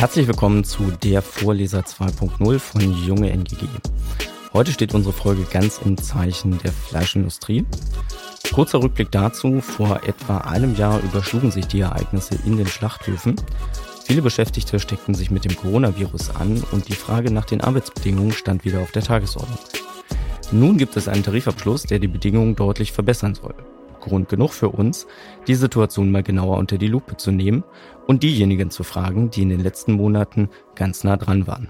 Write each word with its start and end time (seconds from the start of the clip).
Herzlich 0.00 0.26
willkommen 0.26 0.64
zu 0.64 0.90
der 1.02 1.20
Vorleser 1.20 1.80
2.0 1.80 2.58
von 2.58 3.04
Junge 3.04 3.32
NGG. 3.32 3.66
Heute 4.54 4.72
steht 4.72 4.94
unsere 4.94 5.12
Folge 5.12 5.42
ganz 5.52 5.78
im 5.84 5.98
Zeichen 5.98 6.56
der 6.64 6.72
Fleischindustrie. 6.72 7.66
Kurzer 8.50 8.82
Rückblick 8.82 9.10
dazu. 9.10 9.60
Vor 9.60 10.00
etwa 10.04 10.38
einem 10.38 10.74
Jahr 10.74 11.02
überschlugen 11.02 11.50
sich 11.50 11.66
die 11.66 11.80
Ereignisse 11.80 12.38
in 12.46 12.56
den 12.56 12.66
Schlachthöfen. 12.66 13.36
Viele 14.02 14.22
Beschäftigte 14.22 14.80
steckten 14.80 15.14
sich 15.14 15.30
mit 15.30 15.44
dem 15.44 15.54
Coronavirus 15.54 16.34
an 16.34 16.64
und 16.72 16.88
die 16.88 16.94
Frage 16.94 17.30
nach 17.30 17.44
den 17.44 17.60
Arbeitsbedingungen 17.60 18.32
stand 18.32 18.64
wieder 18.64 18.80
auf 18.80 18.92
der 18.92 19.02
Tagesordnung. 19.02 19.58
Nun 20.50 20.78
gibt 20.78 20.96
es 20.96 21.08
einen 21.08 21.24
Tarifabschluss, 21.24 21.82
der 21.82 21.98
die 21.98 22.08
Bedingungen 22.08 22.56
deutlich 22.56 22.92
verbessern 22.92 23.34
soll. 23.34 23.54
Grund 24.00 24.28
genug 24.28 24.52
für 24.52 24.70
uns, 24.70 25.06
die 25.46 25.54
Situation 25.54 26.10
mal 26.10 26.22
genauer 26.22 26.56
unter 26.56 26.78
die 26.78 26.88
Lupe 26.88 27.18
zu 27.18 27.30
nehmen 27.30 27.64
und 28.10 28.24
diejenigen 28.24 28.72
zu 28.72 28.82
fragen, 28.82 29.30
die 29.30 29.42
in 29.42 29.50
den 29.50 29.60
letzten 29.60 29.92
Monaten 29.92 30.48
ganz 30.74 31.04
nah 31.04 31.16
dran 31.16 31.46
waren. 31.46 31.68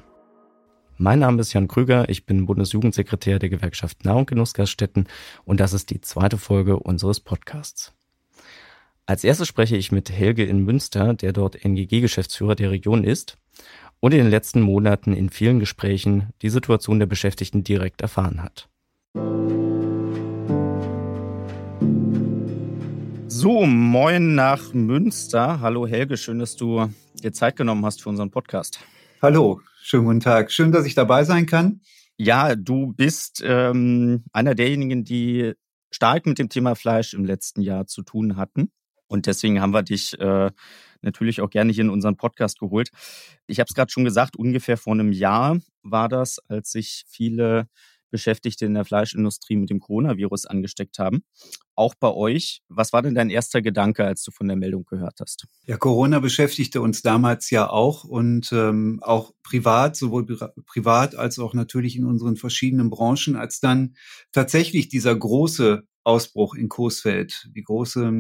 Mein 0.97 1.19
Name 1.19 1.43
ist 1.43 1.53
Jan 1.53 1.69
Krüger, 1.69 2.09
ich 2.09 2.25
bin 2.25 2.47
Bundesjugendsekretär 2.47 3.39
der 3.39 3.51
Gewerkschaft 3.51 4.07
Nah- 4.07 4.15
und 4.15 4.27
Genussgaststätten 4.27 5.07
und 5.45 5.61
das 5.61 5.75
ist 5.75 5.91
die 5.91 6.01
zweite 6.01 6.39
Folge 6.39 6.79
unseres 6.79 7.21
Podcasts. 7.21 7.93
Als 9.05 9.23
erstes 9.23 9.49
spreche 9.49 9.77
ich 9.77 9.93
mit 9.93 10.11
Helge 10.11 10.47
in 10.47 10.65
Münster, 10.65 11.13
der 11.13 11.35
dort 11.35 11.63
NGG-Geschäftsführer 11.63 12.55
der 12.55 12.71
Region 12.71 13.05
ist 13.05 13.37
und 14.01 14.13
in 14.13 14.21
den 14.21 14.31
letzten 14.31 14.63
Monaten 14.63 15.13
in 15.13 15.29
vielen 15.29 15.59
Gesprächen 15.59 16.31
die 16.41 16.49
Situation 16.49 17.01
der 17.01 17.07
Beschäftigten 17.07 17.65
direkt 17.65 18.01
erfahren 18.01 18.43
hat. 18.43 18.71
So, 23.33 23.65
moin 23.65 24.35
nach 24.35 24.75
Münster. 24.75 25.61
Hallo 25.61 25.87
Helge, 25.87 26.17
schön, 26.17 26.41
dass 26.41 26.57
du 26.57 26.93
dir 27.23 27.33
Zeit 27.33 27.55
genommen 27.55 27.87
hast 27.87 28.03
für 28.03 28.09
unseren 28.09 28.33
Podcast. 28.33 28.81
Hallo, 29.23 29.61
schönen 29.81 30.05
guten 30.05 30.19
Tag. 30.19 30.51
Schön, 30.51 30.73
dass 30.73 30.85
ich 30.85 30.97
dabei 30.97 31.23
sein 31.23 31.47
kann. 31.47 31.81
Ja, 32.17 32.57
du 32.57 32.93
bist 32.93 33.41
ähm, 33.47 34.25
einer 34.33 34.57
derjenigen, 34.57 35.05
die 35.05 35.53
stark 35.93 36.27
mit 36.27 36.41
dem 36.41 36.49
Thema 36.49 36.75
Fleisch 36.75 37.15
im 37.15 37.25
letzten 37.25 37.63
Jahr 37.63 37.87
zu 37.87 38.03
tun 38.03 38.37
hatten. 38.37 38.73
Und 39.07 39.27
deswegen 39.27 39.61
haben 39.61 39.73
wir 39.73 39.85
dich 39.85 40.19
äh, 40.19 40.51
natürlich 41.01 41.41
auch 41.41 41.51
gerne 41.51 41.73
hier 41.73 41.85
in 41.85 41.91
unseren 41.91 42.17
Podcast 42.17 42.59
geholt. 42.59 42.91
Ich 43.47 43.61
habe 43.61 43.69
es 43.69 43.77
gerade 43.77 43.93
schon 43.93 44.05
gesagt, 44.05 44.37
ungefähr 44.37 44.77
vor 44.77 44.95
einem 44.95 45.13
Jahr 45.13 45.61
war 45.85 46.09
das, 46.09 46.41
als 46.49 46.73
sich 46.73 47.05
viele 47.09 47.69
Beschäftigte 48.11 48.67
in 48.67 48.75
der 48.75 48.85
Fleischindustrie 48.85 49.57
mit 49.57 49.71
dem 49.71 49.81
Coronavirus 49.81 50.47
angesteckt 50.47 50.99
haben. 50.99 51.23
Auch 51.75 51.95
bei 51.95 52.13
euch. 52.13 52.63
Was 52.69 52.93
war 52.93 53.03
denn 53.03 53.15
dein 53.15 53.31
erster 53.31 53.63
Gedanke, 53.63 54.05
als 54.05 54.23
du 54.23 54.31
von 54.31 54.49
der 54.49 54.57
Meldung 54.57 54.85
gehört 54.85 55.21
hast? 55.21 55.47
Ja, 55.67 55.77
Corona 55.77 56.19
beschäftigte 56.19 56.81
uns 56.81 57.03
damals 57.03 57.51
ja 57.51 57.71
auch 57.71 58.05
und 58.05 58.53
ähm, 58.53 59.01
auch 59.03 59.33
privat, 59.43 59.97
sowohl 59.97 60.27
privat 60.67 61.15
als 61.15 61.39
auch 61.39 61.55
natürlich 61.55 61.97
in 61.97 62.05
unseren 62.05 62.37
verschiedenen 62.37 62.91
Branchen, 62.91 63.37
als 63.37 63.61
dann 63.61 63.95
tatsächlich 64.33 64.89
dieser 64.89 65.15
große 65.17 65.85
Ausbruch 66.03 66.55
in 66.55 66.69
Coesfeld, 66.69 67.49
die 67.55 67.63
große, 67.63 68.11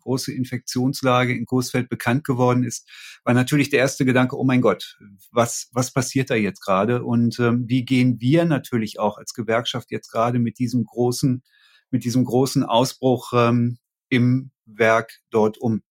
große 0.00 0.32
Infektionslage 0.32 1.34
in 1.34 1.44
Coesfeld 1.44 1.88
bekannt 1.88 2.24
geworden 2.24 2.64
ist, 2.64 2.88
war 3.24 3.34
natürlich 3.34 3.68
der 3.68 3.80
erste 3.80 4.04
Gedanke, 4.04 4.38
oh 4.38 4.44
mein 4.44 4.62
Gott, 4.62 4.98
was, 5.30 5.68
was 5.72 5.92
passiert 5.92 6.30
da 6.30 6.34
jetzt 6.34 6.60
gerade? 6.60 7.04
Und 7.04 7.38
ähm, 7.38 7.64
wie 7.68 7.84
gehen 7.84 8.20
wir 8.20 8.44
natürlich 8.44 8.98
auch 8.98 9.18
als 9.18 9.34
Gewerkschaft 9.34 9.90
jetzt 9.90 10.10
gerade 10.10 10.38
mit 10.38 10.58
diesem 10.58 10.84
großen, 10.84 11.42
mit 11.90 12.04
diesem 12.04 12.24
großen 12.24 12.64
Ausbruch 12.64 13.32
ähm, 13.34 13.78
im 14.08 14.50
Werk 14.64 15.20
dort 15.30 15.58
um? 15.58 15.82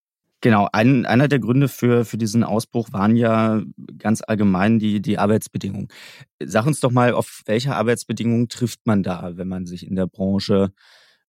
Genau, 0.41 0.67
ein, 0.71 1.05
einer 1.05 1.27
der 1.27 1.39
Gründe 1.39 1.67
für, 1.67 2.05
für 2.05 2.17
diesen 2.17 2.43
Ausbruch 2.43 2.89
waren 2.91 3.15
ja 3.15 3.63
ganz 3.97 4.21
allgemein 4.21 4.77
die, 4.77 5.01
die 5.01 5.17
Arbeitsbedingungen. 5.17 5.87
Sag 6.43 6.67
uns 6.67 6.79
doch 6.79 6.91
mal, 6.91 7.13
auf 7.13 7.41
welche 7.45 7.75
Arbeitsbedingungen 7.75 8.47
trifft 8.47 8.85
man 8.85 9.01
da, 9.01 9.37
wenn 9.37 9.47
man 9.47 9.65
sich 9.65 9.87
in 9.87 9.95
der 9.95 10.05
Branche 10.05 10.71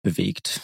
bewegt? 0.03 0.61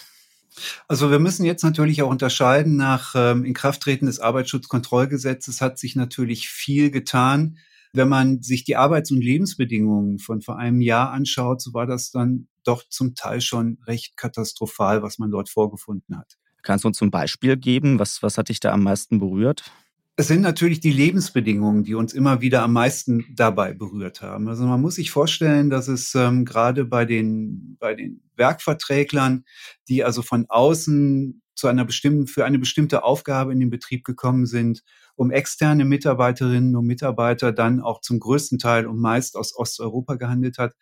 Also 0.89 1.11
wir 1.11 1.19
müssen 1.19 1.45
jetzt 1.45 1.63
natürlich 1.63 2.03
auch 2.03 2.11
unterscheiden. 2.11 2.77
Nach 2.77 3.15
ähm, 3.15 3.45
Inkrafttreten 3.45 4.07
des 4.07 4.21
Arbeitsschutzkontrollgesetzes 4.21 5.61
hat 5.61 5.79
sich 5.79 5.97
natürlich 5.97 6.49
viel 6.49 6.91
getan. 6.91 7.59
Wenn 7.93 8.09
man 8.09 8.43
sich 8.43 8.65
die 8.65 8.77
Arbeits- 8.77 9.11
und 9.11 9.23
Lebensbedingungen 9.23 10.19
von 10.19 10.43
vor 10.43 10.59
einem 10.59 10.81
Jahr 10.81 11.11
anschaut, 11.11 11.63
so 11.63 11.73
war 11.73 11.87
das 11.87 12.11
dann 12.11 12.49
doch 12.65 12.83
zum 12.89 13.15
Teil 13.15 13.41
schon 13.41 13.79
recht 13.87 14.17
katastrophal, 14.17 15.03
was 15.03 15.19
man 15.19 15.31
dort 15.31 15.49
vorgefunden 15.49 16.19
hat. 16.19 16.37
Kannst 16.63 16.85
du 16.85 16.89
uns 16.89 16.99
zum 16.99 17.11
Beispiel 17.11 17.57
geben? 17.57 17.99
Was, 17.99 18.23
was 18.23 18.37
hat 18.37 18.51
dich 18.51 18.61
da 18.61 18.73
am 18.73 18.83
meisten 18.83 19.21
berührt? 19.21 19.71
Es 20.21 20.27
sind 20.27 20.41
natürlich 20.41 20.81
die 20.81 20.91
Lebensbedingungen, 20.91 21.85
die 21.85 21.95
uns 21.95 22.13
immer 22.13 22.41
wieder 22.41 22.65
am 22.65 22.73
meisten 22.73 23.25
dabei 23.37 23.73
berührt 23.73 24.21
haben. 24.21 24.49
Also 24.49 24.67
man 24.67 24.81
muss 24.81 24.97
sich 24.97 25.13
vorstellen, 25.13 25.71
dass 25.71 25.87
es 25.87 26.13
ähm, 26.17 26.45
gerade 26.45 26.85
bei 26.85 27.05
den, 27.05 27.77
bei 27.79 27.95
den 27.95 28.21
Werkverträglern, 28.35 29.45
die 29.87 30.03
also 30.03 30.23
von 30.23 30.47
außen 30.49 31.41
zu 31.55 31.69
einer 31.69 31.85
bestimmten, 31.85 32.27
für 32.27 32.45
eine 32.45 32.59
bestimmte 32.59 33.05
Aufgabe 33.05 33.53
in 33.53 33.61
den 33.61 33.71
Betrieb 33.71 34.03
gekommen 34.03 34.47
sind, 34.47 34.83
um 35.15 35.31
externe 35.31 35.85
Mitarbeiterinnen 35.85 36.75
und 36.75 36.85
Mitarbeiter 36.85 37.53
dann 37.53 37.81
auch 37.81 38.01
zum 38.01 38.19
größten 38.19 38.59
Teil 38.59 38.89
und 38.89 38.99
meist 38.99 39.37
aus 39.37 39.57
Osteuropa 39.57 40.17
gehandelt 40.17 40.59
hat, 40.59 40.75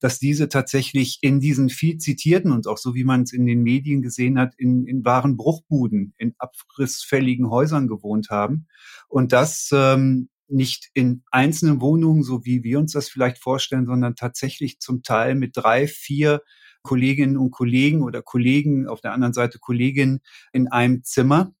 dass 0.00 0.18
diese 0.18 0.48
tatsächlich 0.48 1.18
in 1.22 1.40
diesen 1.40 1.68
viel 1.68 1.98
zitierten 1.98 2.52
und 2.52 2.66
auch 2.66 2.78
so 2.78 2.94
wie 2.94 3.04
man 3.04 3.22
es 3.22 3.32
in 3.32 3.46
den 3.46 3.62
Medien 3.62 4.02
gesehen 4.02 4.38
hat, 4.38 4.54
in, 4.56 4.86
in 4.86 5.04
wahren 5.04 5.36
Bruchbuden, 5.36 6.14
in 6.18 6.34
abrissfälligen 6.38 7.50
Häusern 7.50 7.88
gewohnt 7.88 8.30
haben. 8.30 8.68
Und 9.08 9.32
das 9.32 9.70
ähm, 9.72 10.28
nicht 10.48 10.90
in 10.94 11.22
einzelnen 11.30 11.80
Wohnungen, 11.80 12.22
so 12.22 12.44
wie 12.44 12.62
wir 12.62 12.78
uns 12.78 12.92
das 12.92 13.08
vielleicht 13.08 13.38
vorstellen, 13.38 13.86
sondern 13.86 14.16
tatsächlich 14.16 14.80
zum 14.80 15.02
Teil 15.02 15.34
mit 15.34 15.56
drei, 15.56 15.86
vier 15.86 16.42
Kolleginnen 16.82 17.36
und 17.36 17.50
Kollegen 17.50 18.02
oder 18.02 18.22
Kollegen, 18.22 18.86
auf 18.86 19.00
der 19.00 19.12
anderen 19.12 19.34
Seite 19.34 19.58
Kolleginnen 19.58 20.20
in 20.52 20.68
einem 20.68 21.02
Zimmer. 21.04 21.52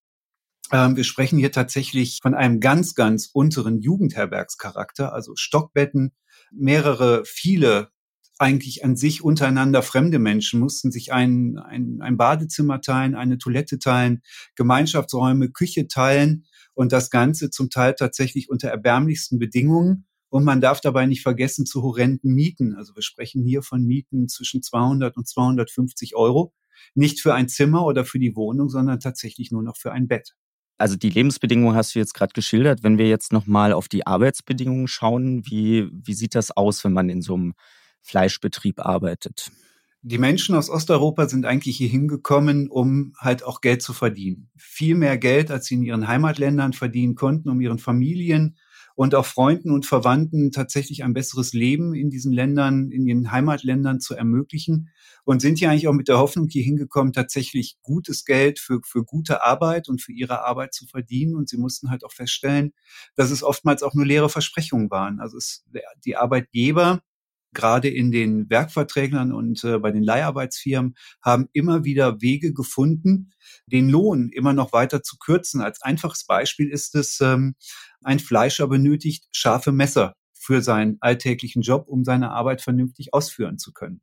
Ähm, 0.72 0.96
wir 0.96 1.04
sprechen 1.04 1.38
hier 1.38 1.52
tatsächlich 1.52 2.20
von 2.22 2.34
einem 2.34 2.60
ganz, 2.60 2.94
ganz 2.94 3.28
unteren 3.32 3.80
Jugendherbergscharakter, 3.80 5.12
also 5.12 5.32
Stockbetten, 5.36 6.12
mehrere, 6.50 7.24
viele 7.24 7.90
eigentlich 8.38 8.84
an 8.84 8.96
sich 8.96 9.22
untereinander 9.22 9.82
fremde 9.82 10.18
Menschen 10.18 10.60
mussten 10.60 10.92
sich 10.92 11.12
ein, 11.12 11.58
ein, 11.58 12.00
ein 12.00 12.16
Badezimmer 12.16 12.80
teilen, 12.80 13.14
eine 13.14 13.38
Toilette 13.38 13.78
teilen, 13.78 14.22
Gemeinschaftsräume, 14.54 15.50
Küche 15.50 15.88
teilen 15.88 16.46
und 16.74 16.92
das 16.92 17.10
Ganze 17.10 17.50
zum 17.50 17.70
Teil 17.70 17.94
tatsächlich 17.94 18.48
unter 18.48 18.68
erbärmlichsten 18.68 19.38
Bedingungen. 19.38 20.06
Und 20.30 20.44
man 20.44 20.60
darf 20.60 20.80
dabei 20.80 21.06
nicht 21.06 21.22
vergessen 21.22 21.64
zu 21.66 21.82
horrenden 21.82 22.34
Mieten. 22.34 22.74
Also 22.74 22.94
wir 22.94 23.02
sprechen 23.02 23.42
hier 23.42 23.62
von 23.62 23.82
Mieten 23.82 24.28
zwischen 24.28 24.62
200 24.62 25.16
und 25.16 25.26
250 25.26 26.14
Euro. 26.16 26.52
Nicht 26.94 27.20
für 27.20 27.34
ein 27.34 27.48
Zimmer 27.48 27.84
oder 27.84 28.04
für 28.04 28.18
die 28.18 28.36
Wohnung, 28.36 28.68
sondern 28.68 29.00
tatsächlich 29.00 29.50
nur 29.50 29.62
noch 29.62 29.76
für 29.76 29.90
ein 29.90 30.06
Bett. 30.06 30.34
Also 30.76 30.96
die 30.96 31.10
Lebensbedingungen 31.10 31.74
hast 31.74 31.94
du 31.94 31.98
jetzt 31.98 32.14
gerade 32.14 32.32
geschildert. 32.32 32.84
Wenn 32.84 32.98
wir 32.98 33.08
jetzt 33.08 33.32
nochmal 33.32 33.72
auf 33.72 33.88
die 33.88 34.06
Arbeitsbedingungen 34.06 34.86
schauen, 34.86 35.44
wie, 35.46 35.88
wie 35.92 36.14
sieht 36.14 36.36
das 36.36 36.52
aus, 36.52 36.84
wenn 36.84 36.92
man 36.92 37.08
in 37.08 37.20
so 37.20 37.34
einem 37.34 37.54
Fleischbetrieb 38.02 38.80
arbeitet. 38.80 39.50
Die 40.02 40.18
Menschen 40.18 40.54
aus 40.54 40.70
Osteuropa 40.70 41.28
sind 41.28 41.44
eigentlich 41.44 41.76
hier 41.76 41.88
hingekommen, 41.88 42.68
um 42.68 43.14
halt 43.18 43.42
auch 43.42 43.60
Geld 43.60 43.82
zu 43.82 43.92
verdienen. 43.92 44.48
Viel 44.56 44.94
mehr 44.94 45.18
Geld, 45.18 45.50
als 45.50 45.66
sie 45.66 45.74
in 45.74 45.82
ihren 45.82 46.06
Heimatländern 46.06 46.72
verdienen 46.72 47.16
konnten, 47.16 47.48
um 47.48 47.60
ihren 47.60 47.78
Familien 47.78 48.56
und 48.94 49.14
auch 49.14 49.26
Freunden 49.26 49.70
und 49.70 49.86
Verwandten 49.86 50.50
tatsächlich 50.50 51.04
ein 51.04 51.14
besseres 51.14 51.52
Leben 51.52 51.94
in 51.94 52.10
diesen 52.10 52.32
Ländern, 52.32 52.90
in 52.90 53.06
ihren 53.06 53.30
Heimatländern 53.30 54.00
zu 54.00 54.14
ermöglichen 54.14 54.90
und 55.24 55.40
sind 55.40 55.58
hier 55.58 55.70
eigentlich 55.70 55.86
auch 55.86 55.92
mit 55.92 56.08
der 56.08 56.18
Hoffnung 56.18 56.48
hier 56.48 56.64
hingekommen, 56.64 57.12
tatsächlich 57.12 57.76
gutes 57.82 58.24
Geld 58.24 58.58
für, 58.58 58.80
für 58.84 59.04
gute 59.04 59.44
Arbeit 59.44 59.88
und 59.88 60.02
für 60.02 60.12
ihre 60.12 60.44
Arbeit 60.44 60.74
zu 60.74 60.86
verdienen. 60.86 61.36
Und 61.36 61.48
sie 61.48 61.58
mussten 61.58 61.90
halt 61.90 62.04
auch 62.04 62.12
feststellen, 62.12 62.72
dass 63.14 63.30
es 63.30 63.44
oftmals 63.44 63.84
auch 63.84 63.94
nur 63.94 64.06
leere 64.06 64.28
Versprechungen 64.28 64.90
waren. 64.90 65.20
Also 65.20 65.36
es, 65.36 65.64
die 66.04 66.16
Arbeitgeber 66.16 67.00
gerade 67.54 67.88
in 67.88 68.10
den 68.10 68.48
Werkverträglern 68.50 69.32
und 69.32 69.64
äh, 69.64 69.78
bei 69.78 69.90
den 69.90 70.02
Leiharbeitsfirmen 70.02 70.94
haben 71.22 71.48
immer 71.52 71.84
wieder 71.84 72.20
Wege 72.20 72.52
gefunden, 72.52 73.30
den 73.66 73.88
Lohn 73.88 74.30
immer 74.30 74.52
noch 74.52 74.72
weiter 74.72 75.02
zu 75.02 75.16
kürzen. 75.18 75.60
Als 75.60 75.82
einfaches 75.82 76.24
Beispiel 76.26 76.68
ist 76.70 76.94
es, 76.94 77.20
ähm, 77.20 77.54
ein 78.02 78.18
Fleischer 78.18 78.68
benötigt 78.68 79.26
scharfe 79.32 79.72
Messer 79.72 80.14
für 80.34 80.62
seinen 80.62 80.98
alltäglichen 81.00 81.62
Job, 81.62 81.88
um 81.88 82.04
seine 82.04 82.30
Arbeit 82.30 82.62
vernünftig 82.62 83.12
ausführen 83.12 83.58
zu 83.58 83.72
können. 83.72 84.00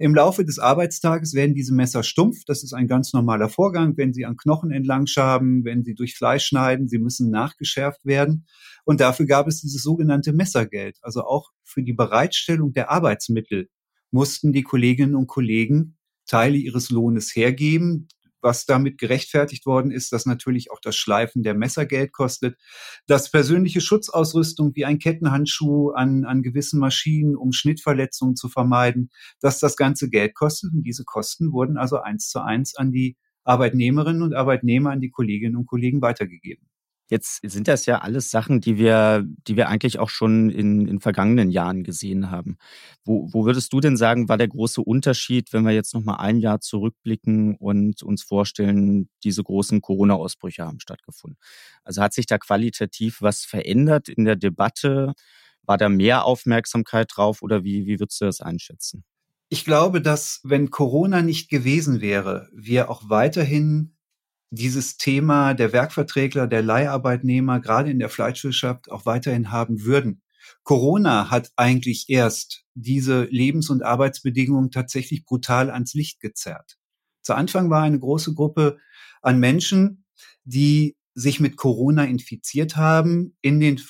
Im 0.00 0.14
Laufe 0.14 0.46
des 0.46 0.58
Arbeitstages 0.58 1.34
werden 1.34 1.54
diese 1.54 1.74
Messer 1.74 2.02
stumpf. 2.02 2.44
Das 2.46 2.62
ist 2.62 2.72
ein 2.72 2.88
ganz 2.88 3.12
normaler 3.12 3.50
Vorgang, 3.50 3.98
wenn 3.98 4.14
sie 4.14 4.24
an 4.24 4.38
Knochen 4.38 4.70
entlang 4.70 5.06
schaben, 5.06 5.62
wenn 5.66 5.84
sie 5.84 5.94
durch 5.94 6.14
Fleisch 6.16 6.46
schneiden. 6.46 6.88
Sie 6.88 6.98
müssen 6.98 7.30
nachgeschärft 7.30 8.06
werden. 8.06 8.46
Und 8.86 9.02
dafür 9.02 9.26
gab 9.26 9.46
es 9.46 9.60
dieses 9.60 9.82
sogenannte 9.82 10.32
Messergeld. 10.32 10.96
Also 11.02 11.24
auch 11.24 11.50
für 11.64 11.82
die 11.82 11.92
Bereitstellung 11.92 12.72
der 12.72 12.90
Arbeitsmittel 12.90 13.68
mussten 14.10 14.54
die 14.54 14.62
Kolleginnen 14.62 15.14
und 15.14 15.26
Kollegen 15.26 15.98
Teile 16.24 16.56
ihres 16.56 16.88
Lohnes 16.88 17.36
hergeben. 17.36 18.08
Was 18.42 18.66
damit 18.66 18.98
gerechtfertigt 18.98 19.66
worden 19.66 19.90
ist, 19.90 20.12
dass 20.12 20.26
natürlich 20.26 20.70
auch 20.70 20.80
das 20.80 20.96
Schleifen 20.96 21.42
der 21.42 21.54
Messer 21.54 21.86
Geld 21.86 22.12
kostet, 22.12 22.56
dass 23.06 23.30
persönliche 23.30 23.80
Schutzausrüstung 23.80 24.72
wie 24.74 24.84
ein 24.84 24.98
Kettenhandschuh 24.98 25.90
an, 25.90 26.24
an 26.24 26.42
gewissen 26.42 26.80
Maschinen, 26.80 27.36
um 27.36 27.52
Schnittverletzungen 27.52 28.36
zu 28.36 28.48
vermeiden, 28.48 29.10
dass 29.40 29.60
das 29.60 29.76
ganze 29.76 30.08
Geld 30.08 30.34
kostet. 30.34 30.72
Und 30.72 30.82
diese 30.82 31.04
Kosten 31.04 31.52
wurden 31.52 31.76
also 31.76 31.98
eins 31.98 32.28
zu 32.28 32.40
eins 32.40 32.74
an 32.76 32.92
die 32.92 33.16
Arbeitnehmerinnen 33.44 34.22
und 34.22 34.34
Arbeitnehmer, 34.34 34.90
an 34.90 35.00
die 35.00 35.10
Kolleginnen 35.10 35.56
und 35.56 35.66
Kollegen 35.66 36.02
weitergegeben. 36.02 36.69
Jetzt 37.10 37.40
sind 37.42 37.66
das 37.66 37.86
ja 37.86 37.98
alles 37.98 38.30
Sachen, 38.30 38.60
die 38.60 38.78
wir, 38.78 39.26
die 39.48 39.56
wir 39.56 39.68
eigentlich 39.68 39.98
auch 39.98 40.10
schon 40.10 40.48
in, 40.48 40.86
in 40.86 41.00
vergangenen 41.00 41.50
Jahren 41.50 41.82
gesehen 41.82 42.30
haben. 42.30 42.56
Wo, 43.04 43.28
wo 43.32 43.44
würdest 43.44 43.72
du 43.72 43.80
denn 43.80 43.96
sagen, 43.96 44.28
war 44.28 44.38
der 44.38 44.46
große 44.46 44.80
Unterschied, 44.80 45.52
wenn 45.52 45.64
wir 45.64 45.72
jetzt 45.72 45.92
noch 45.92 46.04
mal 46.04 46.16
ein 46.16 46.38
Jahr 46.38 46.60
zurückblicken 46.60 47.56
und 47.56 48.04
uns 48.04 48.22
vorstellen, 48.22 49.08
diese 49.24 49.42
großen 49.42 49.80
Corona-Ausbrüche 49.80 50.64
haben 50.64 50.78
stattgefunden? 50.78 51.36
Also 51.82 52.00
hat 52.00 52.14
sich 52.14 52.26
da 52.26 52.38
qualitativ 52.38 53.20
was 53.20 53.44
verändert 53.44 54.08
in 54.08 54.24
der 54.24 54.36
Debatte? 54.36 55.14
War 55.64 55.78
da 55.78 55.88
mehr 55.88 56.24
Aufmerksamkeit 56.24 57.10
drauf 57.12 57.42
oder 57.42 57.64
wie, 57.64 57.86
wie 57.86 57.98
würdest 57.98 58.20
du 58.20 58.26
das 58.26 58.40
einschätzen? 58.40 59.02
Ich 59.48 59.64
glaube, 59.64 60.00
dass 60.00 60.38
wenn 60.44 60.70
Corona 60.70 61.22
nicht 61.22 61.50
gewesen 61.50 62.00
wäre, 62.00 62.48
wir 62.54 62.88
auch 62.88 63.02
weiterhin 63.08 63.96
dieses 64.50 64.96
Thema 64.96 65.54
der 65.54 65.72
Werkverträgler, 65.72 66.46
der 66.46 66.62
Leiharbeitnehmer, 66.62 67.60
gerade 67.60 67.90
in 67.90 67.98
der 67.98 68.08
Fleischwirtschaft 68.08 68.90
auch 68.90 69.06
weiterhin 69.06 69.50
haben 69.50 69.84
würden. 69.84 70.22
Corona 70.64 71.30
hat 71.30 71.50
eigentlich 71.56 72.06
erst 72.08 72.64
diese 72.74 73.24
Lebens- 73.24 73.70
und 73.70 73.82
Arbeitsbedingungen 73.82 74.70
tatsächlich 74.70 75.24
brutal 75.24 75.70
ans 75.70 75.94
Licht 75.94 76.20
gezerrt. 76.20 76.76
Zu 77.22 77.34
Anfang 77.34 77.70
war 77.70 77.82
eine 77.82 77.98
große 77.98 78.34
Gruppe 78.34 78.78
an 79.22 79.38
Menschen, 79.38 80.04
die 80.44 80.96
sich 81.14 81.40
mit 81.40 81.56
Corona 81.56 82.04
infiziert 82.04 82.76
haben 82.76 83.36
in 83.42 83.60
den 83.60 83.80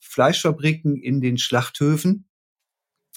Fleischfabriken, 0.00 0.96
in 0.96 1.20
den 1.20 1.38
Schlachthöfen. 1.38 2.28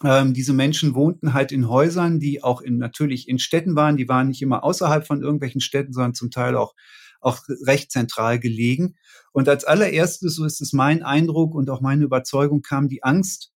Ähm, 0.04 0.34
diese 0.34 0.54
Menschen 0.54 0.96
wohnten 0.96 1.34
halt 1.34 1.52
in 1.52 1.70
Häusern, 1.70 2.20
die 2.20 2.44
auch 2.44 2.62
in, 2.62 2.78
natürlich 2.78 3.28
in 3.28 3.40
Städten 3.40 3.76
waren. 3.76 3.98
Die 3.98 4.08
waren 4.08 4.28
nicht 4.28 4.42
immer 4.42 4.64
außerhalb 4.64 5.06
von 5.06 5.22
irgendwelchen 5.22 5.62
Städten, 5.62 5.94
sondern 5.94 6.16
zum 6.16 6.32
Teil 6.32 6.56
auch, 6.56 6.74
auch 7.22 7.40
recht 7.66 7.92
zentral 7.92 8.40
gelegen. 8.40 8.96
Und 9.32 9.48
als 9.48 9.66
allererstes, 9.66 10.36
so 10.36 10.46
ist 10.46 10.62
es 10.62 10.74
mein 10.74 11.04
Eindruck 11.04 11.54
und 11.54 11.70
auch 11.70 11.82
meine 11.82 12.06
Überzeugung, 12.06 12.62
kam 12.62 12.90
die 12.90 13.04
Angst 13.04 13.52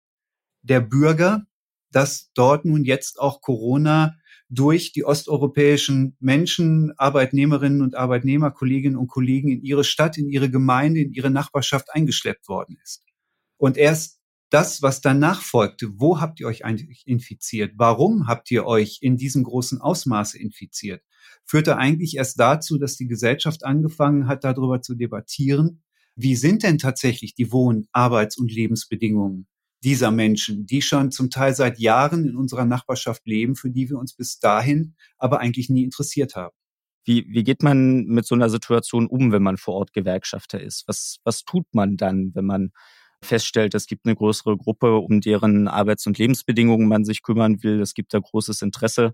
der 0.61 0.81
Bürger, 0.81 1.45
dass 1.91 2.31
dort 2.33 2.65
nun 2.65 2.83
jetzt 2.83 3.19
auch 3.19 3.41
Corona 3.41 4.15
durch 4.49 4.93
die 4.93 5.03
osteuropäischen 5.03 6.15
Menschen, 6.19 6.93
Arbeitnehmerinnen 6.97 7.81
und 7.81 7.95
Arbeitnehmer, 7.95 8.51
Kolleginnen 8.51 8.95
und 8.95 9.07
Kollegen 9.07 9.49
in 9.49 9.61
ihre 9.61 9.83
Stadt, 9.83 10.17
in 10.17 10.29
ihre 10.29 10.49
Gemeinde, 10.49 11.01
in 11.01 11.11
ihre 11.11 11.29
Nachbarschaft 11.29 11.93
eingeschleppt 11.93 12.47
worden 12.47 12.77
ist. 12.83 13.03
Und 13.57 13.77
erst 13.77 14.16
das, 14.49 14.81
was 14.81 15.01
danach 15.01 15.41
folgte, 15.41 15.99
wo 15.99 16.21
habt 16.21 16.39
ihr 16.39 16.47
euch 16.47 16.63
eigentlich 16.63 17.03
infiziert? 17.05 17.73
Warum 17.75 18.27
habt 18.27 18.49
ihr 18.51 18.65
euch 18.65 18.99
in 19.01 19.17
diesem 19.17 19.43
großen 19.43 19.81
Ausmaße 19.81 20.39
infiziert? 20.39 21.03
Führte 21.45 21.77
eigentlich 21.77 22.15
erst 22.15 22.39
dazu, 22.39 22.77
dass 22.77 22.95
die 22.95 23.07
Gesellschaft 23.07 23.65
angefangen 23.65 24.27
hat, 24.27 24.43
darüber 24.43 24.81
zu 24.81 24.95
debattieren, 24.95 25.83
wie 26.15 26.35
sind 26.35 26.63
denn 26.63 26.77
tatsächlich 26.77 27.35
die 27.35 27.51
Wohn-, 27.51 27.87
Arbeits- 27.91 28.37
und 28.37 28.51
Lebensbedingungen 28.51 29.47
dieser 29.83 30.11
Menschen, 30.11 30.65
die 30.65 30.81
schon 30.81 31.11
zum 31.11 31.29
Teil 31.29 31.53
seit 31.53 31.77
Jahren 31.77 32.27
in 32.27 32.35
unserer 32.35 32.65
Nachbarschaft 32.65 33.25
leben, 33.27 33.55
für 33.55 33.69
die 33.69 33.89
wir 33.89 33.99
uns 33.99 34.13
bis 34.15 34.39
dahin 34.39 34.95
aber 35.17 35.39
eigentlich 35.39 35.69
nie 35.69 35.83
interessiert 35.83 36.35
haben. 36.35 36.55
Wie, 37.05 37.25
wie 37.29 37.43
geht 37.43 37.63
man 37.63 38.05
mit 38.05 38.25
so 38.25 38.35
einer 38.35 38.49
Situation 38.49 39.07
um, 39.07 39.31
wenn 39.31 39.43
man 39.43 39.57
vor 39.57 39.75
Ort 39.75 39.93
Gewerkschafter 39.93 40.59
ist? 40.59 40.85
Was, 40.87 41.19
was 41.23 41.43
tut 41.43 41.65
man 41.71 41.95
dann, 41.95 42.31
wenn 42.33 42.45
man 42.45 42.71
feststellt, 43.23 43.73
es 43.75 43.87
gibt 43.87 44.05
eine 44.05 44.15
größere 44.15 44.57
Gruppe, 44.57 44.95
um 44.95 45.21
deren 45.21 45.67
Arbeits- 45.67 46.05
und 46.07 46.17
Lebensbedingungen 46.17 46.87
man 46.87 47.05
sich 47.05 47.23
kümmern 47.23 47.63
will. 47.63 47.81
Es 47.81 47.93
gibt 47.93 48.13
da 48.13 48.19
großes 48.19 48.61
Interesse. 48.61 49.13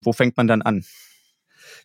Wo 0.00 0.12
fängt 0.12 0.36
man 0.36 0.46
dann 0.46 0.62
an? 0.62 0.84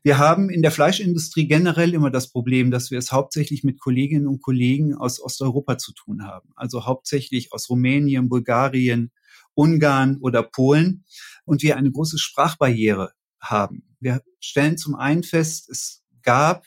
Wir 0.04 0.18
haben 0.18 0.50
in 0.50 0.62
der 0.62 0.72
Fleischindustrie 0.72 1.48
generell 1.48 1.94
immer 1.94 2.10
das 2.10 2.30
Problem, 2.32 2.72
dass 2.72 2.92
wir 2.92 3.00
es 3.00 3.12
hauptsächlich 3.12 3.64
mit 3.64 3.80
Kolleginnen 3.80 4.28
und 4.28 4.42
Kollegen 4.42 4.96
aus 4.96 5.22
Osteuropa 5.22 5.78
zu 5.78 5.94
tun 5.94 6.24
haben. 6.26 6.50
Also 6.56 6.86
hauptsächlich 6.86 7.52
aus 7.52 7.70
Rumänien, 7.70 8.30
Bulgarien, 8.30 9.12
Ungarn 9.54 10.18
oder 10.22 10.44
Polen. 10.44 11.06
Und 11.44 11.64
wir 11.64 11.78
eine 11.78 11.92
große 11.92 12.18
Sprachbarriere 12.18 13.12
haben. 13.40 13.96
Wir 14.00 14.22
stellen 14.40 14.78
zum 14.78 14.96
einen 14.96 15.24
fest, 15.24 15.70
es 15.70 16.04
gab 16.22 16.66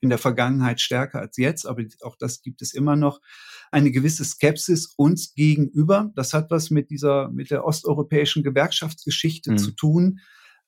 in 0.00 0.10
der 0.10 0.18
Vergangenheit 0.18 0.80
stärker 0.80 1.20
als 1.20 1.36
jetzt, 1.36 1.64
aber 1.64 1.84
auch 2.02 2.16
das 2.16 2.42
gibt 2.42 2.60
es 2.60 2.74
immer 2.74 2.96
noch, 2.96 3.20
eine 3.72 3.90
gewisse 3.90 4.24
Skepsis 4.24 4.94
uns 4.96 5.34
gegenüber. 5.34 6.12
Das 6.14 6.34
hat 6.34 6.50
was 6.50 6.70
mit 6.70 6.90
dieser, 6.90 7.30
mit 7.30 7.50
der 7.50 7.64
osteuropäischen 7.64 8.42
Gewerkschaftsgeschichte 8.42 9.52
mhm. 9.52 9.58
zu 9.58 9.72
tun. 9.72 10.20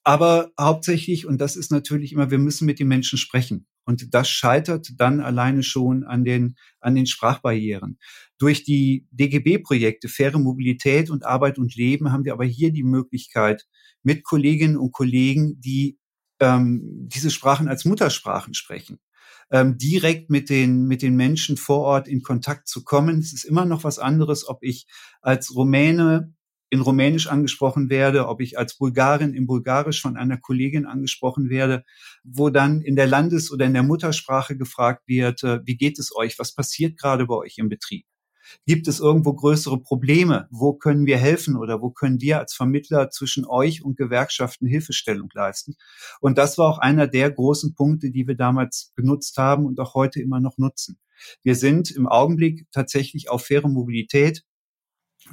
Aber 0.03 0.51
hauptsächlich, 0.59 1.27
und 1.27 1.41
das 1.41 1.57
ist 1.57 1.71
natürlich 1.71 2.13
immer, 2.13 2.31
wir 2.31 2.39
müssen 2.39 2.67
mit 2.67 2.79
den 2.79 2.89
Menschen 2.89 3.19
sprechen. 3.19 3.67
Und 3.87 4.15
das 4.15 4.29
scheitert 4.29 4.89
dann 4.97 5.21
alleine 5.21 5.63
schon 5.63 6.05
an 6.05 6.25
den, 6.25 6.57
an 6.81 6.95
den 6.95 7.07
Sprachbarrieren. 7.07 7.99
Durch 8.39 8.65
die 8.65 9.07
DGB-Projekte 9.11 10.09
Faire 10.09 10.39
Mobilität 10.39 11.11
und 11.11 11.25
Arbeit 11.25 11.59
und 11.59 11.75
Leben 11.75 12.11
haben 12.11 12.25
wir 12.25 12.33
aber 12.33 12.45
hier 12.45 12.73
die 12.73 12.83
Möglichkeit, 12.83 13.67
mit 14.03 14.25
Kolleginnen 14.25 14.77
und 14.77 14.93
Kollegen, 14.93 15.61
die 15.61 15.99
ähm, 16.41 16.83
diese 17.09 17.31
Sprachen 17.31 17.69
als 17.69 17.85
Muttersprachen 17.85 18.55
sprechen, 18.55 18.99
ähm, 19.51 19.79
direkt 19.79 20.31
mit 20.31 20.51
den, 20.51 20.87
mit 20.87 21.03
den 21.03 21.17
Menschen 21.17 21.57
vor 21.57 21.81
Ort 21.81 22.09
in 22.09 22.23
Kontakt 22.23 22.69
zu 22.69 22.85
kommen. 22.85 23.19
Es 23.19 23.33
ist 23.33 23.45
immer 23.45 23.65
noch 23.65 23.85
was 23.85 23.99
anderes, 23.99 24.49
ob 24.49 24.59
ich 24.63 24.87
als 25.21 25.55
Rumäne 25.55 26.35
in 26.71 26.81
Rumänisch 26.81 27.29
angesprochen 27.29 27.89
werde, 27.89 28.27
ob 28.27 28.41
ich 28.41 28.59
als 28.59 28.77
Bulgarin 28.77 29.33
in 29.33 29.47
Bulgarisch 29.47 30.03
von 30.03 30.17
einer 30.17 30.39
Kollegin 30.39 30.87
angesprochen 30.87 31.49
werde, 31.49 31.85
wo 32.25 32.51
dann 32.51 32.81
in 32.81 32.97
der 32.97 33.07
Landes- 33.07 33.53
oder 33.53 33.65
in 33.67 33.75
der 33.75 33.85
Muttersprache 33.85 34.57
gefragt 34.57 35.03
wird, 35.07 35.45
äh, 35.45 35.61
wie 35.65 35.77
geht 35.77 36.01
es 36.01 36.15
euch, 36.17 36.39
was 36.39 36.53
passiert 36.55 36.99
gerade 36.99 37.27
bei 37.27 37.37
euch 37.37 37.59
im 37.59 37.69
Betrieb? 37.69 38.05
Gibt 38.67 38.89
es 38.89 39.01
irgendwo 39.01 39.35
größere 39.35 39.81
Probleme? 39.81 40.49
Wo 40.51 40.75
können 40.75 41.07
wir 41.07 41.19
helfen 41.19 41.57
oder 41.57 41.81
wo 41.81 41.91
können 41.91 42.21
wir 42.21 42.39
als 42.39 42.55
Vermittler 42.55 43.11
zwischen 43.11 43.45
euch 43.45 43.85
und 43.85 43.97
Gewerkschaften 43.97 44.67
Hilfestellung 44.67 45.29
leisten? 45.33 45.77
Und 46.21 46.39
das 46.39 46.59
war 46.59 46.69
auch 46.69 46.79
einer 46.79 47.07
der 47.07 47.31
großen 47.31 47.75
Punkte, 47.75 48.11
die 48.11 48.27
wir 48.27 48.37
damals 48.37 48.93
genutzt 48.97 49.37
haben 49.39 49.67
und 49.67 49.79
auch 49.81 49.95
heute 49.95 50.21
immer 50.21 50.41
noch 50.41 50.59
nutzen. 50.59 50.99
Wir 51.43 51.55
sind 51.55 51.91
im 51.91 52.07
Augenblick 52.07 52.67
tatsächlich 52.73 53.31
auf 53.31 53.45
faire 53.45 53.69
Mobilität 53.69 54.45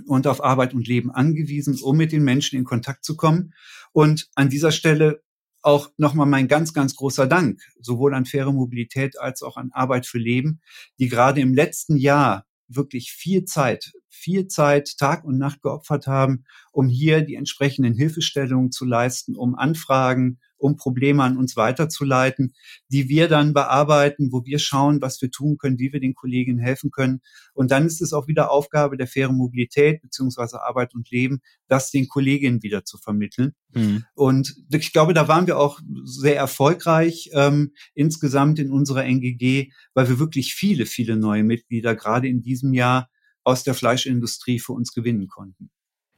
und 0.05 0.27
auf 0.27 0.43
Arbeit 0.43 0.73
und 0.73 0.87
Leben 0.87 1.11
angewiesen, 1.11 1.77
um 1.81 1.97
mit 1.97 2.11
den 2.11 2.23
Menschen 2.23 2.57
in 2.57 2.63
Kontakt 2.63 3.03
zu 3.03 3.15
kommen. 3.15 3.53
Und 3.91 4.29
an 4.35 4.49
dieser 4.49 4.71
Stelle 4.71 5.21
auch 5.63 5.91
nochmal 5.97 6.27
mein 6.27 6.47
ganz, 6.47 6.73
ganz 6.73 6.95
großer 6.95 7.27
Dank, 7.27 7.61
sowohl 7.79 8.13
an 8.13 8.25
faire 8.25 8.51
Mobilität 8.51 9.19
als 9.19 9.43
auch 9.43 9.57
an 9.57 9.71
Arbeit 9.71 10.05
für 10.05 10.17
Leben, 10.17 10.61
die 10.99 11.07
gerade 11.07 11.41
im 11.41 11.53
letzten 11.53 11.97
Jahr 11.97 12.45
wirklich 12.75 13.11
viel 13.11 13.45
Zeit, 13.45 13.91
viel 14.11 14.47
Zeit, 14.47 14.97
Tag 14.97 15.23
und 15.23 15.37
Nacht 15.37 15.61
geopfert 15.61 16.05
haben, 16.05 16.43
um 16.71 16.87
hier 16.87 17.21
die 17.21 17.35
entsprechenden 17.35 17.93
Hilfestellungen 17.93 18.71
zu 18.71 18.85
leisten, 18.85 19.35
um 19.35 19.55
Anfragen, 19.55 20.39
um 20.57 20.77
Probleme 20.77 21.23
an 21.23 21.37
uns 21.37 21.55
weiterzuleiten, 21.57 22.53
die 22.89 23.09
wir 23.09 23.27
dann 23.27 23.53
bearbeiten, 23.53 24.31
wo 24.31 24.45
wir 24.45 24.59
schauen, 24.59 25.01
was 25.01 25.21
wir 25.21 25.31
tun 25.31 25.57
können, 25.57 25.79
wie 25.79 25.91
wir 25.91 25.99
den 25.99 26.13
Kolleginnen 26.13 26.59
helfen 26.59 26.91
können. 26.91 27.21
Und 27.53 27.71
dann 27.71 27.85
ist 27.85 28.01
es 28.01 28.13
auch 28.13 28.27
wieder 28.27 28.51
Aufgabe 28.51 28.97
der 28.97 29.07
fairen 29.07 29.35
Mobilität 29.35 30.01
beziehungsweise 30.01 30.61
Arbeit 30.61 30.93
und 30.93 31.09
Leben, 31.09 31.41
das 31.67 31.89
den 31.89 32.07
Kolleginnen 32.07 32.61
wieder 32.63 32.85
zu 32.85 32.97
vermitteln. 32.97 33.53
Mhm. 33.73 34.05
Und 34.13 34.55
ich 34.71 34.93
glaube, 34.93 35.13
da 35.13 35.27
waren 35.27 35.47
wir 35.47 35.57
auch 35.57 35.79
sehr 36.03 36.35
erfolgreich 36.35 37.31
ähm, 37.33 37.71
insgesamt 37.93 38.59
in 38.59 38.71
unserer 38.71 39.05
NGG, 39.05 39.71
weil 39.93 40.09
wir 40.09 40.19
wirklich 40.19 40.53
viele, 40.53 40.85
viele 40.85 41.15
neue 41.17 41.43
Mitglieder 41.43 41.95
gerade 41.95 42.27
in 42.27 42.41
diesem 42.41 42.73
Jahr 42.73 43.09
aus 43.43 43.63
der 43.63 43.73
Fleischindustrie 43.73 44.59
für 44.59 44.73
uns 44.73 44.93
gewinnen 44.93 45.27
konnten. 45.27 45.71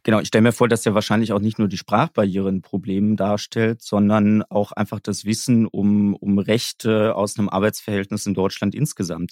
Genau, 0.06 0.20
ich 0.20 0.28
stelle 0.28 0.42
mir 0.42 0.52
vor, 0.52 0.68
dass 0.68 0.84
ja 0.84 0.94
wahrscheinlich 0.94 1.32
auch 1.32 1.40
nicht 1.40 1.60
nur 1.60 1.70
die 1.70 1.78
Sprachbarriere 1.78 2.50
ein 2.50 2.62
Problem 2.62 3.16
darstellt, 3.16 3.82
sondern 3.82 4.44
auch 4.44 4.74
einfach 4.74 5.00
das 5.00 5.24
Wissen 5.24 5.66
um, 5.66 6.14
um 6.16 6.40
Rechte 6.40 7.16
aus 7.16 7.40
einem 7.40 7.48
Arbeitsverhältnis 7.48 8.26
in 8.26 8.34
Deutschland 8.34 8.76
insgesamt. 8.76 9.32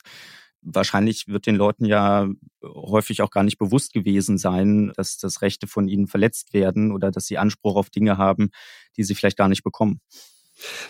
Wahrscheinlich 0.62 1.28
wird 1.28 1.46
den 1.46 1.58
Leuten 1.58 1.84
ja 1.84 2.30
häufig 2.64 3.22
auch 3.22 3.32
gar 3.32 3.44
nicht 3.44 3.58
bewusst 3.58 3.92
gewesen 3.92 4.38
sein, 4.38 4.94
dass, 4.96 5.18
dass 5.18 5.42
Rechte 5.42 5.68
von 5.68 5.90
ihnen 5.90 6.08
verletzt 6.08 6.54
werden 6.54 6.94
oder 6.94 7.12
dass 7.12 7.26
sie 7.26 7.38
Anspruch 7.38 7.76
auf 7.76 7.90
Dinge 7.90 8.18
haben, 8.18 8.52
die 8.96 9.04
sie 9.04 9.16
vielleicht 9.16 9.38
gar 9.38 9.50
nicht 9.50 9.64
bekommen. 9.64 10.00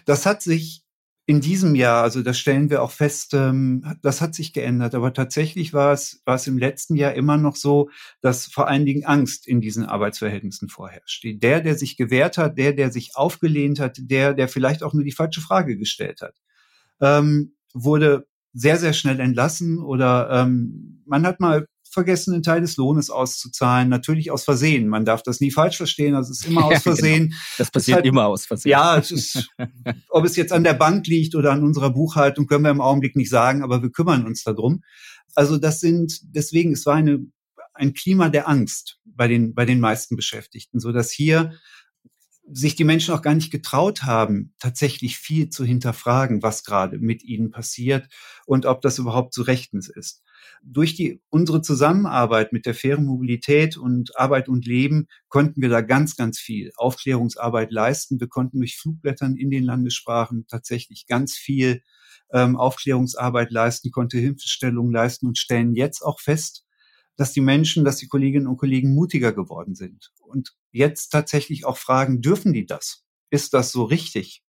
Das 0.05 0.27
hat 0.27 0.43
sich 0.43 0.83
in 1.31 1.39
diesem 1.39 1.75
Jahr, 1.75 2.03
also 2.03 2.21
das 2.23 2.37
stellen 2.37 2.69
wir 2.69 2.83
auch 2.83 2.91
fest, 2.91 3.33
ähm, 3.33 3.85
das 4.01 4.19
hat 4.19 4.35
sich 4.35 4.51
geändert. 4.51 4.93
Aber 4.95 5.13
tatsächlich 5.13 5.73
war 5.73 5.93
es, 5.93 6.21
war 6.25 6.35
es 6.35 6.45
im 6.45 6.57
letzten 6.57 6.97
Jahr 6.97 7.13
immer 7.13 7.37
noch 7.37 7.55
so, 7.55 7.89
dass 8.19 8.47
vor 8.47 8.67
allen 8.67 8.85
Dingen 8.85 9.05
Angst 9.05 9.47
in 9.47 9.61
diesen 9.61 9.85
Arbeitsverhältnissen 9.85 10.67
vorherrscht. 10.67 11.23
Der, 11.25 11.61
der 11.61 11.77
sich 11.77 11.95
gewehrt 11.95 12.37
hat, 12.37 12.57
der, 12.57 12.73
der 12.73 12.91
sich 12.91 13.15
aufgelehnt 13.15 13.79
hat, 13.79 13.95
der, 13.97 14.33
der 14.33 14.49
vielleicht 14.49 14.83
auch 14.83 14.93
nur 14.93 15.05
die 15.05 15.13
falsche 15.13 15.39
Frage 15.39 15.77
gestellt 15.77 16.21
hat, 16.21 16.35
ähm, 16.99 17.55
wurde 17.73 18.27
sehr, 18.51 18.75
sehr 18.75 18.91
schnell 18.91 19.21
entlassen 19.21 19.79
oder 19.79 20.29
ähm, 20.31 21.01
man 21.05 21.25
hat 21.25 21.39
mal 21.39 21.65
vergessen, 21.91 22.33
einen 22.33 22.43
Teil 22.43 22.61
des 22.61 22.77
Lohnes 22.77 23.09
auszuzahlen. 23.09 23.89
Natürlich 23.89 24.31
aus 24.31 24.43
Versehen. 24.43 24.87
Man 24.87 25.05
darf 25.05 25.23
das 25.23 25.39
nie 25.39 25.51
falsch 25.51 25.77
verstehen. 25.77 26.15
Also 26.15 26.31
es 26.31 26.41
ist 26.41 26.47
immer 26.47 26.65
aus 26.65 26.69
genau. 26.69 26.95
Versehen. 26.95 27.27
genau. 27.27 27.41
Das 27.57 27.71
passiert 27.71 27.95
halt, 27.97 28.05
immer 28.05 28.27
aus 28.27 28.45
Versehen. 28.45 28.71
Ja, 28.71 28.97
es 28.97 29.11
ist, 29.11 29.49
ob 30.09 30.25
es 30.25 30.35
jetzt 30.35 30.53
an 30.53 30.63
der 30.63 30.73
Bank 30.73 31.07
liegt 31.07 31.35
oder 31.35 31.51
an 31.51 31.63
unserer 31.63 31.91
Buchhaltung, 31.91 32.47
können 32.47 32.63
wir 32.63 32.71
im 32.71 32.81
Augenblick 32.81 33.15
nicht 33.15 33.29
sagen, 33.29 33.63
aber 33.63 33.81
wir 33.81 33.91
kümmern 33.91 34.25
uns 34.25 34.43
darum. 34.43 34.83
Also 35.35 35.57
das 35.57 35.79
sind, 35.79 36.19
deswegen, 36.23 36.73
es 36.73 36.85
war 36.85 36.95
eine, 36.95 37.19
ein 37.73 37.93
Klima 37.93 38.29
der 38.29 38.47
Angst 38.47 38.99
bei 39.05 39.27
den, 39.27 39.53
bei 39.53 39.65
den 39.65 39.79
meisten 39.79 40.15
Beschäftigten, 40.15 40.79
so 40.79 40.91
dass 40.91 41.11
hier 41.11 41.53
sich 42.53 42.75
die 42.75 42.83
Menschen 42.83 43.13
auch 43.13 43.21
gar 43.21 43.35
nicht 43.35 43.51
getraut 43.51 44.03
haben, 44.03 44.53
tatsächlich 44.59 45.17
viel 45.17 45.49
zu 45.49 45.63
hinterfragen, 45.63 46.41
was 46.41 46.63
gerade 46.63 46.97
mit 46.99 47.23
ihnen 47.23 47.51
passiert 47.51 48.07
und 48.45 48.65
ob 48.65 48.81
das 48.81 48.99
überhaupt 48.99 49.33
so 49.33 49.43
rechtens 49.43 49.89
ist. 49.89 50.23
Durch 50.63 50.95
die, 50.95 51.21
unsere 51.29 51.61
Zusammenarbeit 51.61 52.53
mit 52.53 52.65
der 52.65 52.75
fairen 52.75 53.05
Mobilität 53.05 53.77
und 53.77 54.17
Arbeit 54.17 54.49
und 54.49 54.65
Leben 54.65 55.07
konnten 55.29 55.61
wir 55.61 55.69
da 55.69 55.81
ganz, 55.81 56.15
ganz 56.15 56.39
viel 56.39 56.71
Aufklärungsarbeit 56.75 57.71
leisten. 57.71 58.19
Wir 58.19 58.27
konnten 58.27 58.59
durch 58.59 58.77
Flugblättern 58.77 59.37
in 59.37 59.49
den 59.49 59.63
Landessprachen 59.63 60.45
tatsächlich 60.47 61.07
ganz 61.07 61.35
viel 61.35 61.81
ähm, 62.31 62.55
Aufklärungsarbeit 62.55 63.51
leisten, 63.51 63.91
konnte 63.91 64.17
Hilfestellung 64.17 64.91
leisten 64.91 65.27
und 65.27 65.37
stellen 65.37 65.75
jetzt 65.75 66.01
auch 66.01 66.19
fest, 66.19 66.65
dass 67.17 67.33
die 67.33 67.41
Menschen, 67.41 67.83
dass 67.83 67.97
die 67.97 68.07
Kolleginnen 68.07 68.47
und 68.47 68.57
Kollegen 68.57 68.93
mutiger 68.95 69.33
geworden 69.33 69.75
sind 69.75 70.11
und 70.21 70.55
jetzt 70.71 71.09
tatsächlich 71.09 71.65
auch 71.65 71.77
fragen, 71.77 72.21
dürfen 72.21 72.53
die 72.53 72.65
das? 72.65 73.03
Ist 73.29 73.53
das 73.53 73.71
so 73.71 73.83
richtig? 73.83 74.43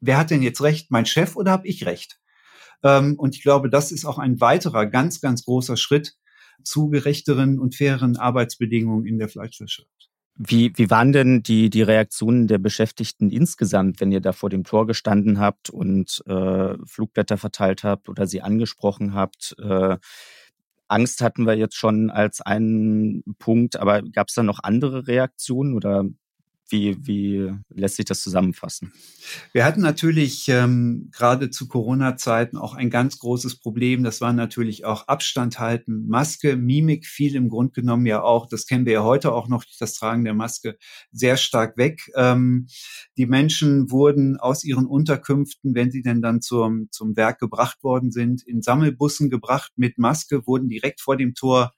Wer 0.00 0.18
hat 0.18 0.30
denn 0.30 0.42
jetzt 0.42 0.62
recht, 0.62 0.90
mein 0.90 1.06
Chef 1.06 1.36
oder 1.36 1.50
habe 1.50 1.66
ich 1.66 1.86
recht? 1.86 2.18
Ähm, 2.82 3.16
und 3.18 3.34
ich 3.34 3.42
glaube, 3.42 3.70
das 3.70 3.92
ist 3.92 4.04
auch 4.04 4.18
ein 4.18 4.40
weiterer 4.40 4.86
ganz, 4.86 5.20
ganz 5.20 5.44
großer 5.44 5.76
Schritt 5.76 6.14
zu 6.62 6.88
gerechteren 6.88 7.58
und 7.58 7.74
faireren 7.74 8.16
Arbeitsbedingungen 8.16 9.06
in 9.06 9.18
der 9.18 9.28
Fleischwirtschaft. 9.28 9.88
Wie, 10.40 10.72
wie 10.76 10.88
waren 10.88 11.12
denn 11.12 11.42
die, 11.42 11.68
die 11.68 11.82
Reaktionen 11.82 12.46
der 12.46 12.58
Beschäftigten 12.58 13.28
insgesamt, 13.28 14.00
wenn 14.00 14.12
ihr 14.12 14.20
da 14.20 14.32
vor 14.32 14.50
dem 14.50 14.62
Tor 14.62 14.86
gestanden 14.86 15.40
habt 15.40 15.68
und 15.68 16.22
äh, 16.26 16.74
Flugblätter 16.84 17.36
verteilt 17.38 17.82
habt 17.82 18.08
oder 18.08 18.28
sie 18.28 18.40
angesprochen 18.40 19.14
habt? 19.14 19.56
Äh, 19.58 19.96
Angst 20.86 21.22
hatten 21.22 21.44
wir 21.44 21.54
jetzt 21.54 21.74
schon 21.74 22.10
als 22.10 22.40
einen 22.40 23.24
Punkt, 23.40 23.76
aber 23.76 24.02
gab 24.02 24.28
es 24.28 24.34
da 24.34 24.44
noch 24.44 24.60
andere 24.62 25.08
Reaktionen 25.08 25.74
oder 25.74 26.04
wie, 26.70 26.96
wie 27.06 27.52
lässt 27.70 27.96
sich 27.96 28.04
das 28.04 28.22
zusammenfassen? 28.22 28.92
Wir 29.52 29.64
hatten 29.64 29.80
natürlich 29.80 30.48
ähm, 30.48 31.10
gerade 31.12 31.50
zu 31.50 31.68
Corona-Zeiten 31.68 32.56
auch 32.56 32.74
ein 32.74 32.90
ganz 32.90 33.18
großes 33.18 33.60
Problem. 33.60 34.04
Das 34.04 34.20
war 34.20 34.32
natürlich 34.32 34.84
auch 34.84 35.08
Abstand 35.08 35.58
halten, 35.58 36.06
Maske, 36.08 36.56
Mimik 36.56 37.06
fiel 37.06 37.34
im 37.34 37.48
Grunde 37.48 37.72
genommen 37.72 38.06
ja 38.06 38.22
auch, 38.22 38.46
das 38.46 38.66
kennen 38.66 38.86
wir 38.86 38.92
ja 38.94 39.04
heute 39.04 39.32
auch 39.32 39.48
noch, 39.48 39.64
das 39.78 39.94
Tragen 39.94 40.24
der 40.24 40.34
Maske 40.34 40.76
sehr 41.10 41.36
stark 41.36 41.76
weg. 41.76 42.10
Ähm, 42.14 42.68
die 43.16 43.26
Menschen 43.26 43.90
wurden 43.90 44.36
aus 44.36 44.64
ihren 44.64 44.86
Unterkünften, 44.86 45.74
wenn 45.74 45.90
sie 45.90 46.02
denn 46.02 46.22
dann 46.22 46.40
zum, 46.40 46.88
zum 46.90 47.16
Werk 47.16 47.38
gebracht 47.38 47.82
worden 47.82 48.10
sind, 48.10 48.42
in 48.46 48.62
Sammelbussen 48.62 49.30
gebracht 49.30 49.72
mit 49.76 49.98
Maske, 49.98 50.46
wurden 50.46 50.68
direkt 50.68 51.00
vor 51.00 51.16
dem 51.16 51.34
Tor 51.34 51.72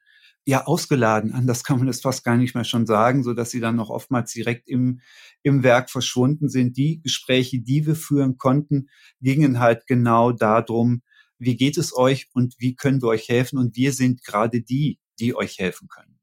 ja 0.46 0.66
ausgeladen. 0.66 1.32
Anders 1.32 1.64
kann 1.64 1.78
man 1.78 1.88
es 1.88 2.00
fast 2.00 2.24
gar 2.24 2.36
nicht 2.36 2.54
mehr 2.54 2.64
schon 2.64 2.86
sagen, 2.86 3.22
so 3.22 3.34
dass 3.34 3.50
sie 3.50 3.60
dann 3.60 3.76
noch 3.76 3.90
oftmals 3.90 4.32
direkt 4.32 4.68
im, 4.68 5.00
im 5.42 5.62
Werk 5.62 5.90
verschwunden 5.90 6.48
sind. 6.48 6.76
Die 6.76 7.00
Gespräche, 7.02 7.60
die 7.60 7.86
wir 7.86 7.94
führen 7.94 8.38
konnten, 8.38 8.88
gingen 9.20 9.60
halt 9.60 9.86
genau 9.86 10.32
darum, 10.32 11.02
wie 11.38 11.56
geht 11.56 11.78
es 11.78 11.96
euch 11.96 12.28
und 12.34 12.54
wie 12.58 12.74
können 12.74 13.02
wir 13.02 13.08
euch 13.08 13.28
helfen? 13.28 13.58
Und 13.58 13.76
wir 13.76 13.92
sind 13.92 14.24
gerade 14.24 14.60
die, 14.60 14.98
die 15.18 15.34
euch 15.34 15.58
helfen 15.58 15.88
können. 15.88 16.18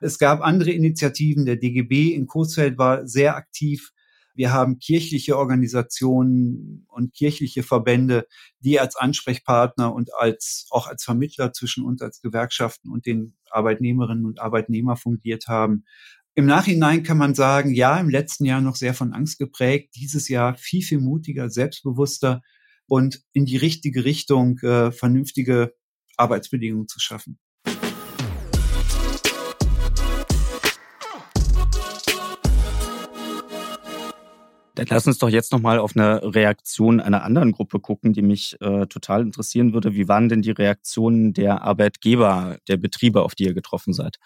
Es 0.00 0.18
gab 0.18 0.40
andere 0.40 0.72
Initiativen. 0.72 1.46
Der 1.46 1.56
DGB 1.56 2.14
in 2.14 2.26
Coesfeld 2.26 2.76
war 2.78 3.06
sehr 3.06 3.36
aktiv. 3.36 3.92
Wir 4.36 4.52
haben 4.52 4.78
kirchliche 4.78 5.36
Organisationen 5.38 6.86
und 6.88 7.14
kirchliche 7.14 7.62
Verbände, 7.62 8.26
die 8.60 8.78
als 8.78 8.96
Ansprechpartner 8.96 9.92
und 9.94 10.14
als, 10.14 10.66
auch 10.70 10.86
als 10.86 11.04
Vermittler 11.04 11.52
zwischen 11.52 11.84
uns 11.84 12.02
als 12.02 12.20
Gewerkschaften 12.20 12.90
und 12.90 13.06
den 13.06 13.34
Arbeitnehmerinnen 13.50 14.26
und 14.26 14.40
Arbeitnehmer 14.40 14.96
fungiert 14.96 15.48
haben. 15.48 15.84
Im 16.34 16.44
Nachhinein 16.44 17.02
kann 17.02 17.16
man 17.16 17.34
sagen, 17.34 17.72
ja, 17.72 17.98
im 17.98 18.10
letzten 18.10 18.44
Jahr 18.44 18.60
noch 18.60 18.76
sehr 18.76 18.92
von 18.92 19.14
Angst 19.14 19.38
geprägt, 19.38 19.94
dieses 19.96 20.28
Jahr 20.28 20.54
viel, 20.54 20.82
viel 20.82 21.00
mutiger, 21.00 21.48
selbstbewusster 21.48 22.42
und 22.86 23.22
in 23.32 23.46
die 23.46 23.56
richtige 23.56 24.04
Richtung 24.04 24.58
äh, 24.58 24.92
vernünftige 24.92 25.74
Arbeitsbedingungen 26.18 26.88
zu 26.88 27.00
schaffen. 27.00 27.38
Dann 34.76 34.86
lass 34.90 35.06
uns 35.06 35.18
doch 35.18 35.30
jetzt 35.30 35.52
nochmal 35.52 35.78
auf 35.78 35.96
eine 35.96 36.22
Reaktion 36.22 37.00
einer 37.00 37.24
anderen 37.24 37.52
Gruppe 37.52 37.80
gucken, 37.80 38.12
die 38.12 38.22
mich 38.22 38.56
äh, 38.60 38.86
total 38.86 39.22
interessieren 39.22 39.72
würde. 39.72 39.94
Wie 39.94 40.06
waren 40.06 40.28
denn 40.28 40.42
die 40.42 40.50
Reaktionen 40.50 41.32
der 41.32 41.62
Arbeitgeber, 41.62 42.58
der 42.68 42.76
Betriebe, 42.76 43.22
auf 43.22 43.34
die 43.34 43.44
ihr 43.44 43.54
getroffen 43.54 43.94
seid? 43.94 44.18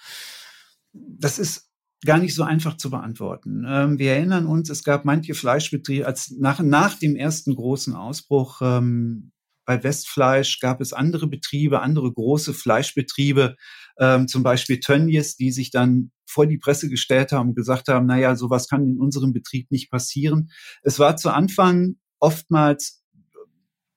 Das 0.93 1.39
ist 1.39 1.71
gar 2.05 2.19
nicht 2.19 2.35
so 2.35 2.43
einfach 2.43 2.77
zu 2.77 2.91
beantworten. 2.91 3.65
Ähm, 3.69 3.99
wir 3.99 4.13
erinnern 4.13 4.47
uns, 4.47 4.71
es 4.71 4.83
gab 4.83 5.05
manche 5.05 5.35
Fleischbetriebe, 5.35 6.05
als 6.07 6.35
nach, 6.37 6.61
nach 6.61 6.99
dem 6.99 7.15
ersten 7.15 7.55
großen 7.55 7.95
Ausbruch 7.95 8.61
ähm, 8.61 9.31
bei 9.71 9.85
Westfleisch 9.85 10.59
gab 10.59 10.81
es 10.81 10.93
andere 10.93 11.29
Betriebe, 11.29 11.81
andere 11.81 12.13
große 12.13 12.55
Fleischbetriebe, 12.55 13.55
ähm, 14.01 14.27
zum 14.27 14.43
Beispiel 14.43 14.81
Tönnies, 14.81 15.37
die 15.37 15.53
sich 15.53 15.71
dann 15.71 16.11
vor 16.27 16.47
die 16.47 16.59
Presse 16.59 16.89
gestellt 16.89 17.33
haben 17.33 17.51
und 17.51 17.55
gesagt 17.55 17.89
haben, 17.89 18.07
naja, 18.07 18.35
sowas 18.35 18.67
kann 18.67 18.83
in 18.83 18.99
unserem 18.99 19.33
Betrieb 19.33 19.71
nicht 19.71 19.91
passieren. 19.91 20.51
Es 20.83 20.99
war 20.99 21.17
zu 21.17 21.31
Anfang 21.31 21.97
oftmals, 22.19 23.05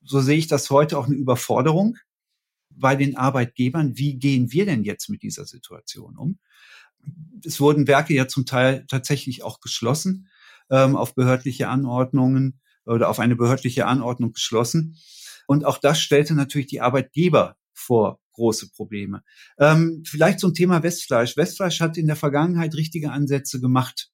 so 0.04 0.20
sehe 0.20 0.38
ich 0.38 0.48
das 0.48 0.70
heute, 0.70 0.98
auch 0.98 1.08
eine 1.08 1.16
Überforderung 1.16 1.96
bei 2.70 2.96
den 2.96 3.16
Arbeitgebern. 3.16 3.98
Wie 3.98 4.20
gehen 4.20 4.52
wir 4.52 4.66
denn 4.66 4.84
jetzt 4.84 5.10
mit 5.10 5.24
dieser 5.24 5.46
Situation 5.46 6.18
um? 6.18 6.40
Es 7.46 7.62
wurden 7.62 7.88
Werke 7.88 8.14
ja 8.14 8.28
zum 8.28 8.46
Teil 8.46 8.86
tatsächlich 8.88 9.44
auch 9.44 9.62
geschlossen, 9.62 10.28
ähm, 10.70 10.98
auf 10.98 11.16
behördliche 11.16 11.70
Anordnungen 11.70 12.60
oder 12.86 13.10
auf 13.10 13.20
eine 13.20 13.38
behördliche 13.38 13.86
Anordnung 13.86 14.34
geschlossen. 14.34 14.98
Und 15.48 15.66
auch 15.66 15.78
das 15.78 16.02
stellte 16.02 16.34
natürlich 16.34 16.68
die 16.68 16.82
Arbeitgeber 16.82 17.56
vor 17.74 18.20
große 18.34 18.70
Probleme. 18.72 19.24
Ähm, 19.58 20.04
vielleicht 20.06 20.40
zum 20.40 20.54
Thema 20.54 20.84
Westfleisch. 20.84 21.38
Westfleisch 21.38 21.80
hat 21.80 21.98
in 21.98 22.08
der 22.08 22.16
Vergangenheit 22.16 22.76
richtige 22.76 23.12
Ansätze 23.12 23.60
gemacht 23.60 24.10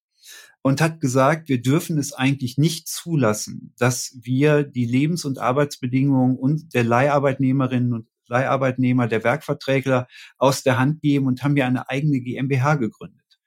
und 0.61 0.81
hat 0.81 0.99
gesagt, 0.99 1.49
wir 1.49 1.61
dürfen 1.61 1.97
es 1.97 2.13
eigentlich 2.13 2.57
nicht 2.57 2.87
zulassen, 2.87 3.73
dass 3.77 4.17
wir 4.21 4.63
die 4.63 4.85
Lebens- 4.85 5.25
und 5.25 5.39
Arbeitsbedingungen 5.39 6.37
und 6.37 6.73
der 6.73 6.83
Leiharbeitnehmerinnen 6.83 7.93
und 7.93 8.07
Leiharbeitnehmer, 8.27 9.07
der 9.07 9.23
Werkverträgler 9.23 10.07
aus 10.37 10.63
der 10.63 10.77
Hand 10.77 11.01
geben 11.01 11.25
und 11.25 11.43
haben 11.43 11.57
ja 11.57 11.65
eine 11.65 11.89
eigene 11.89 12.21
GmbH 12.21 12.75
gegründet. 12.75 13.39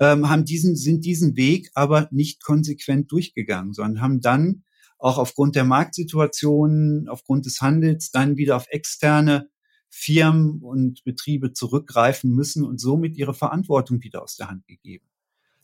Ähm, 0.00 0.28
haben 0.28 0.44
diesen, 0.44 0.76
sind 0.76 1.04
diesen 1.04 1.36
Weg 1.36 1.70
aber 1.74 2.08
nicht 2.12 2.42
konsequent 2.42 3.10
durchgegangen, 3.10 3.72
sondern 3.72 4.02
haben 4.02 4.20
dann 4.20 4.64
auch 4.98 5.18
aufgrund 5.18 5.56
der 5.56 5.64
Marktsituation, 5.64 7.08
aufgrund 7.08 7.46
des 7.46 7.60
Handels 7.60 8.10
dann 8.10 8.36
wieder 8.36 8.56
auf 8.56 8.66
externe 8.68 9.48
Firmen 9.90 10.60
und 10.62 11.04
Betriebe 11.04 11.52
zurückgreifen 11.52 12.34
müssen 12.34 12.64
und 12.64 12.78
somit 12.80 13.16
ihre 13.16 13.34
Verantwortung 13.34 14.02
wieder 14.02 14.22
aus 14.22 14.36
der 14.36 14.48
Hand 14.48 14.66
gegeben. 14.66 15.08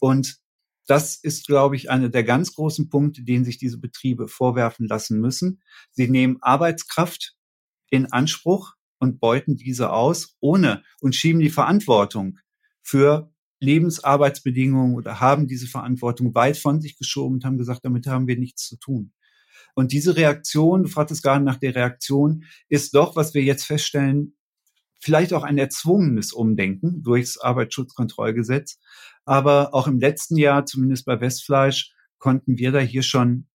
Und 0.00 0.38
das 0.86 1.16
ist, 1.16 1.46
glaube 1.46 1.76
ich, 1.76 1.90
einer 1.90 2.08
der 2.08 2.24
ganz 2.24 2.54
großen 2.54 2.90
Punkte, 2.90 3.22
den 3.22 3.44
sich 3.44 3.58
diese 3.58 3.78
Betriebe 3.78 4.28
vorwerfen 4.28 4.86
lassen 4.86 5.20
müssen. 5.20 5.62
Sie 5.92 6.08
nehmen 6.08 6.38
Arbeitskraft 6.42 7.36
in 7.90 8.12
Anspruch 8.12 8.74
und 8.98 9.20
beuten 9.20 9.56
diese 9.56 9.92
aus, 9.92 10.36
ohne 10.40 10.82
und 11.00 11.14
schieben 11.14 11.40
die 11.40 11.50
Verantwortung 11.50 12.38
für 12.82 13.32
Lebensarbeitsbedingungen 13.60 14.94
oder 14.94 15.20
haben 15.20 15.46
diese 15.46 15.66
Verantwortung 15.66 16.34
weit 16.34 16.58
von 16.58 16.80
sich 16.80 16.98
geschoben 16.98 17.36
und 17.36 17.44
haben 17.44 17.58
gesagt, 17.58 17.84
damit 17.84 18.06
haben 18.06 18.26
wir 18.26 18.38
nichts 18.38 18.68
zu 18.68 18.76
tun. 18.76 19.12
Und 19.74 19.92
diese 19.92 20.16
Reaktion, 20.16 20.84
du 20.84 20.88
fragtest 20.88 21.22
gerade 21.22 21.44
nach 21.44 21.56
der 21.56 21.74
Reaktion, 21.74 22.44
ist 22.68 22.94
doch, 22.94 23.16
was 23.16 23.34
wir 23.34 23.42
jetzt 23.42 23.64
feststellen, 23.64 24.36
vielleicht 25.00 25.32
auch 25.32 25.42
ein 25.42 25.58
erzwungenes 25.58 26.32
Umdenken 26.32 27.02
durchs 27.02 27.38
Arbeitsschutzkontrollgesetz. 27.38 28.78
Aber 29.24 29.74
auch 29.74 29.86
im 29.86 29.98
letzten 29.98 30.36
Jahr, 30.36 30.64
zumindest 30.64 31.04
bei 31.04 31.20
Westfleisch, 31.20 31.92
konnten 32.18 32.56
wir 32.56 32.72
da 32.72 32.78
hier 32.78 33.02
schon 33.02 33.46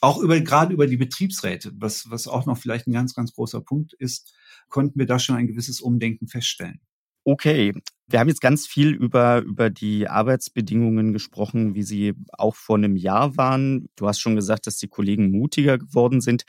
auch 0.00 0.18
über, 0.18 0.40
gerade 0.40 0.72
über 0.72 0.86
die 0.86 0.96
Betriebsräte, 0.96 1.72
was, 1.76 2.10
was 2.10 2.26
auch 2.26 2.46
noch 2.46 2.58
vielleicht 2.58 2.86
ein 2.86 2.92
ganz, 2.92 3.14
ganz 3.14 3.34
großer 3.34 3.60
Punkt 3.60 3.92
ist, 3.92 4.34
konnten 4.68 4.98
wir 4.98 5.06
da 5.06 5.18
schon 5.18 5.36
ein 5.36 5.46
gewisses 5.46 5.80
Umdenken 5.80 6.26
feststellen. 6.26 6.80
Okay, 7.24 7.72
wir 8.08 8.18
haben 8.18 8.28
jetzt 8.28 8.40
ganz 8.40 8.66
viel 8.66 8.90
über, 8.94 9.42
über 9.42 9.70
die 9.70 10.08
Arbeitsbedingungen 10.08 11.12
gesprochen, 11.12 11.74
wie 11.74 11.84
sie 11.84 12.14
auch 12.32 12.56
vor 12.56 12.76
einem 12.76 12.96
Jahr 12.96 13.36
waren. 13.36 13.88
Du 13.96 14.08
hast 14.08 14.18
schon 14.20 14.34
gesagt, 14.34 14.66
dass 14.66 14.76
die 14.78 14.88
Kollegen 14.88 15.30
mutiger 15.30 15.78
geworden 15.78 16.20
sind. 16.20 16.44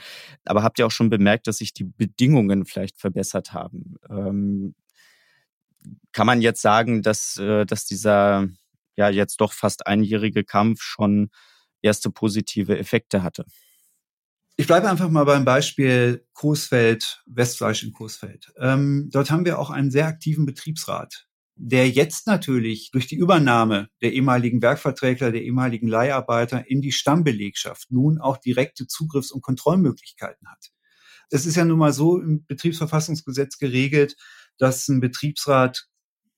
Aber 0.45 0.63
habt 0.63 0.79
ihr 0.79 0.87
auch 0.87 0.91
schon 0.91 1.09
bemerkt, 1.11 1.45
dass 1.47 1.57
sich 1.59 1.73
die 1.73 1.83
Bedingungen 1.83 2.65
vielleicht 2.65 2.97
verbessert 2.99 3.53
haben? 3.53 3.95
Ähm, 4.09 4.73
kann 6.11 6.27
man 6.27 6.41
jetzt 6.41 6.61
sagen, 6.61 7.01
dass, 7.01 7.37
äh, 7.37 7.65
dass 7.65 7.85
dieser 7.85 8.47
ja 8.95 9.09
jetzt 9.09 9.37
doch 9.41 9.53
fast 9.53 9.87
einjährige 9.87 10.43
Kampf 10.43 10.81
schon 10.81 11.29
erste 11.81 12.09
positive 12.11 12.77
Effekte 12.77 13.23
hatte? 13.23 13.45
Ich 14.55 14.67
bleibe 14.67 14.87
einfach 14.87 15.09
mal 15.09 15.23
beim 15.23 15.45
Beispiel 15.45 16.27
Coesfeld, 16.33 17.23
Westfleisch 17.25 17.83
in 17.83 17.91
Coesfeld. 17.91 18.53
Ähm, 18.59 19.09
dort 19.11 19.31
haben 19.31 19.45
wir 19.45 19.57
auch 19.57 19.71
einen 19.71 19.89
sehr 19.89 20.05
aktiven 20.05 20.45
Betriebsrat, 20.45 21.27
der 21.55 21.89
jetzt 21.89 22.27
natürlich 22.27 22.91
durch 22.91 23.07
die 23.07 23.15
Übernahme 23.15 23.89
der 24.03 24.13
ehemaligen 24.13 24.61
Werkverträgler, 24.61 25.31
der 25.31 25.41
ehemaligen 25.41 25.87
Leiharbeiter 25.87 26.69
in 26.69 26.81
die 26.81 26.91
Stammbelegschaft 26.91 27.91
nun 27.91 28.19
auch 28.19 28.37
direkte 28.37 28.85
Zugriffs- 28.85 29.31
und 29.31 29.41
Kontrollmöglichkeiten 29.41 30.47
hat. 30.47 30.71
Es 31.31 31.47
ist 31.47 31.55
ja 31.55 31.65
nun 31.65 31.79
mal 31.79 31.93
so 31.93 32.21
im 32.21 32.45
Betriebsverfassungsgesetz 32.45 33.57
geregelt, 33.57 34.15
dass 34.59 34.87
ein 34.87 34.99
Betriebsrat 34.99 35.87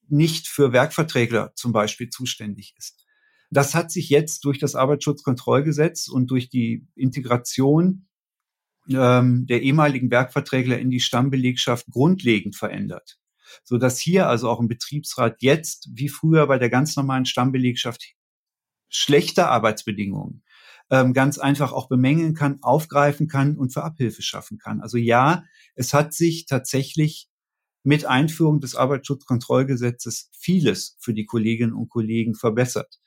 nicht 0.07 0.47
für 0.47 0.71
Werkverträgler 0.71 1.51
zum 1.55 1.73
Beispiel 1.73 2.09
zuständig 2.09 2.75
ist. 2.77 3.04
Das 3.55 3.73
hat 3.73 3.89
sich 3.89 4.09
jetzt 4.09 4.43
durch 4.43 4.59
das 4.59 4.75
Arbeitsschutzkontrollgesetz 4.75 6.09
und 6.09 6.29
durch 6.29 6.49
die 6.49 6.85
Integration 6.93 8.05
ähm, 8.89 9.45
der 9.47 9.61
ehemaligen 9.61 10.11
Werkverträgler 10.11 10.77
in 10.77 10.89
die 10.89 10.99
Stammbelegschaft 10.99 11.87
grundlegend 11.89 12.57
verändert. 12.57 13.17
So 13.63 13.77
dass 13.77 13.97
hier 13.97 14.27
also 14.27 14.49
auch 14.49 14.59
ein 14.59 14.67
Betriebsrat 14.67 15.37
jetzt, 15.39 15.87
wie 15.93 16.09
früher 16.09 16.47
bei 16.47 16.59
der 16.59 16.69
ganz 16.69 16.97
normalen 16.97 17.25
Stammbelegschaft, 17.25 18.03
schlechte 18.89 19.47
Arbeitsbedingungen 19.47 20.43
ähm, 20.91 21.13
ganz 21.13 21.37
einfach 21.37 21.71
auch 21.71 21.87
bemängeln 21.87 22.33
kann, 22.33 22.61
aufgreifen 22.61 23.29
kann 23.29 23.55
und 23.55 23.71
für 23.71 23.85
Abhilfe 23.85 24.21
schaffen 24.21 24.57
kann. 24.57 24.81
Also 24.81 24.97
ja, 24.97 25.45
es 25.75 25.93
hat 25.93 26.13
sich 26.13 26.45
tatsächlich 26.45 27.29
mit 27.83 28.05
Einführung 28.05 28.59
des 28.59 28.75
Arbeitsschutzkontrollgesetzes 28.75 30.29
vieles 30.37 30.97
für 30.99 31.13
die 31.13 31.25
Kolleginnen 31.25 31.73
und 31.73 31.87
Kollegen 31.87 32.35
verbessert 32.35 32.99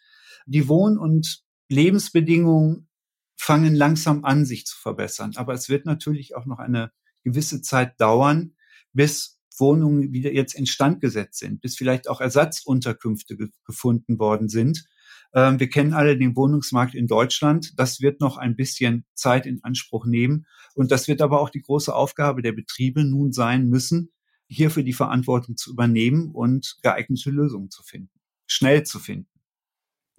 die 0.49 0.69
Wohn- 0.69 0.99
und 0.99 1.43
Lebensbedingungen 1.69 2.89
fangen 3.37 3.75
langsam 3.75 4.25
an, 4.25 4.45
sich 4.45 4.67
zu 4.67 4.77
verbessern. 4.77 5.33
Aber 5.37 5.53
es 5.53 5.69
wird 5.69 5.87
natürlich 5.87 6.35
auch 6.35 6.47
noch 6.47 6.59
eine 6.59 6.91
gewisse 7.23 7.63
Zeit 7.63 8.01
dauern, 8.01 8.55
bis 8.93 9.39
Wohnungen 9.59 10.13
wieder 10.13 10.33
jetzt 10.33 10.55
instand 10.55 11.01
gesetzt 11.01 11.39
sind, 11.39 11.61
bis 11.61 11.77
vielleicht 11.77 12.09
auch 12.09 12.21
Ersatzunterkünfte 12.21 13.37
ge 13.37 13.49
gefunden 13.65 14.19
worden 14.19 14.49
sind. 14.49 14.87
Ähm, 15.35 15.61
wir 15.61 15.69
kennen 15.69 15.93
alle 15.93 16.17
den 16.17 16.37
Wohnungsmarkt 16.37 16.95
in 16.95 17.07
Deutschland. 17.07 17.79
Das 17.79 18.01
wird 18.01 18.21
noch 18.21 18.39
ein 18.39 18.57
bisschen 18.57 19.05
Zeit 19.15 19.47
in 19.47 19.63
Anspruch 19.63 20.07
nehmen. 20.07 20.47
Und 20.75 20.91
das 20.91 21.09
wird 21.09 21.21
aber 21.21 21.41
auch 21.41 21.51
die 21.51 21.63
große 21.63 21.95
Aufgabe 21.95 22.41
der 22.41 22.53
Betriebe 22.53 23.05
nun 23.05 23.33
sein 23.33 23.69
müssen, 23.69 24.13
hierfür 24.47 24.83
die 24.83 24.93
Verantwortung 24.95 25.57
zu 25.57 25.71
übernehmen 25.71 26.31
und 26.31 26.77
geeignete 26.83 27.31
Lösungen 27.31 27.71
zu 27.71 27.83
finden, 27.83 28.21
schnell 28.47 28.85
zu 28.85 28.99
finden. 28.99 29.38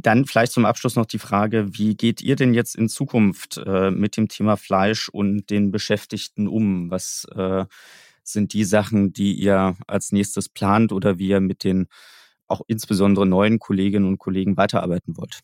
Dann 0.01 0.25
vielleicht 0.25 0.53
zum 0.53 0.65
Abschluss 0.65 0.95
noch 0.95 1.05
die 1.05 1.19
Frage, 1.19 1.77
wie 1.77 1.95
geht 1.95 2.21
ihr 2.21 2.37
denn 2.37 2.53
jetzt 2.53 2.75
in 2.75 2.87
Zukunft 2.87 3.61
äh, 3.65 3.91
mit 3.91 4.15
dem 4.15 4.29
Thema 4.29 4.55
Fleisch 4.55 5.09
und 5.09 5.49
den 5.49 5.71
Beschäftigten 5.71 6.47
um? 6.47 6.89
Was 6.89 7.27
äh, 7.35 7.65
sind 8.23 8.53
die 8.53 8.63
Sachen, 8.63 9.11
die 9.11 9.33
ihr 9.33 9.75
als 9.87 10.13
nächstes 10.13 10.47
plant 10.47 10.93
oder 10.93 11.19
wie 11.19 11.27
ihr 11.27 11.41
mit 11.41 11.65
den 11.65 11.87
auch 12.47 12.61
insbesondere 12.67 13.25
neuen 13.25 13.59
Kolleginnen 13.59 14.07
und 14.07 14.19
Kollegen 14.19 14.55
weiterarbeiten 14.55 15.17
wollt? 15.17 15.41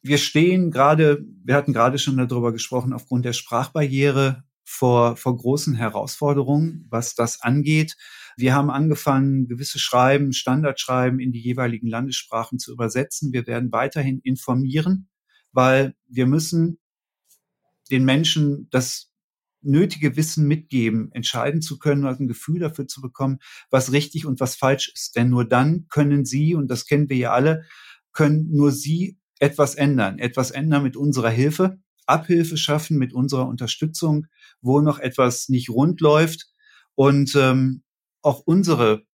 Wir 0.00 0.16
stehen 0.16 0.70
gerade, 0.70 1.22
wir 1.44 1.54
hatten 1.54 1.74
gerade 1.74 1.98
schon 1.98 2.16
darüber 2.16 2.52
gesprochen, 2.52 2.94
aufgrund 2.94 3.26
der 3.26 3.34
Sprachbarriere 3.34 4.44
vor, 4.64 5.16
vor 5.16 5.36
großen 5.36 5.74
Herausforderungen, 5.74 6.86
was 6.88 7.14
das 7.14 7.42
angeht. 7.42 7.96
Wir 8.36 8.54
haben 8.54 8.70
angefangen, 8.70 9.46
gewisse 9.48 9.78
Schreiben, 9.78 10.32
Standardschreiben 10.32 11.20
in 11.20 11.32
die 11.32 11.40
jeweiligen 11.40 11.88
Landessprachen 11.88 12.58
zu 12.58 12.72
übersetzen. 12.72 13.32
Wir 13.32 13.46
werden 13.46 13.72
weiterhin 13.72 14.20
informieren, 14.20 15.08
weil 15.52 15.94
wir 16.08 16.26
müssen 16.26 16.78
den 17.90 18.04
Menschen 18.04 18.68
das 18.70 19.10
nötige 19.62 20.16
Wissen 20.16 20.46
mitgeben, 20.48 21.12
entscheiden 21.12 21.62
zu 21.62 21.78
können, 21.78 22.04
also 22.04 22.22
ein 22.22 22.28
Gefühl 22.28 22.58
dafür 22.58 22.88
zu 22.88 23.00
bekommen, 23.00 23.38
was 23.70 23.92
richtig 23.92 24.26
und 24.26 24.40
was 24.40 24.56
falsch 24.56 24.90
ist. 24.92 25.16
Denn 25.16 25.30
nur 25.30 25.48
dann 25.48 25.86
können 25.88 26.24
sie, 26.24 26.54
und 26.54 26.68
das 26.68 26.86
kennen 26.86 27.08
wir 27.08 27.16
ja 27.16 27.32
alle, 27.32 27.64
können 28.12 28.50
nur 28.50 28.72
sie 28.72 29.18
etwas 29.38 29.74
ändern, 29.74 30.18
etwas 30.18 30.50
ändern 30.50 30.82
mit 30.82 30.96
unserer 30.96 31.30
Hilfe, 31.30 31.78
Abhilfe 32.06 32.56
schaffen 32.56 32.98
mit 32.98 33.12
unserer 33.12 33.46
Unterstützung, 33.46 34.26
wo 34.60 34.80
noch 34.80 34.98
etwas 34.98 35.48
nicht 35.48 35.70
rund 35.70 36.00
läuft. 36.00 36.48
Und 36.94 37.34
ähm, 37.36 37.82
auch 38.22 38.42
unsere 38.46 39.04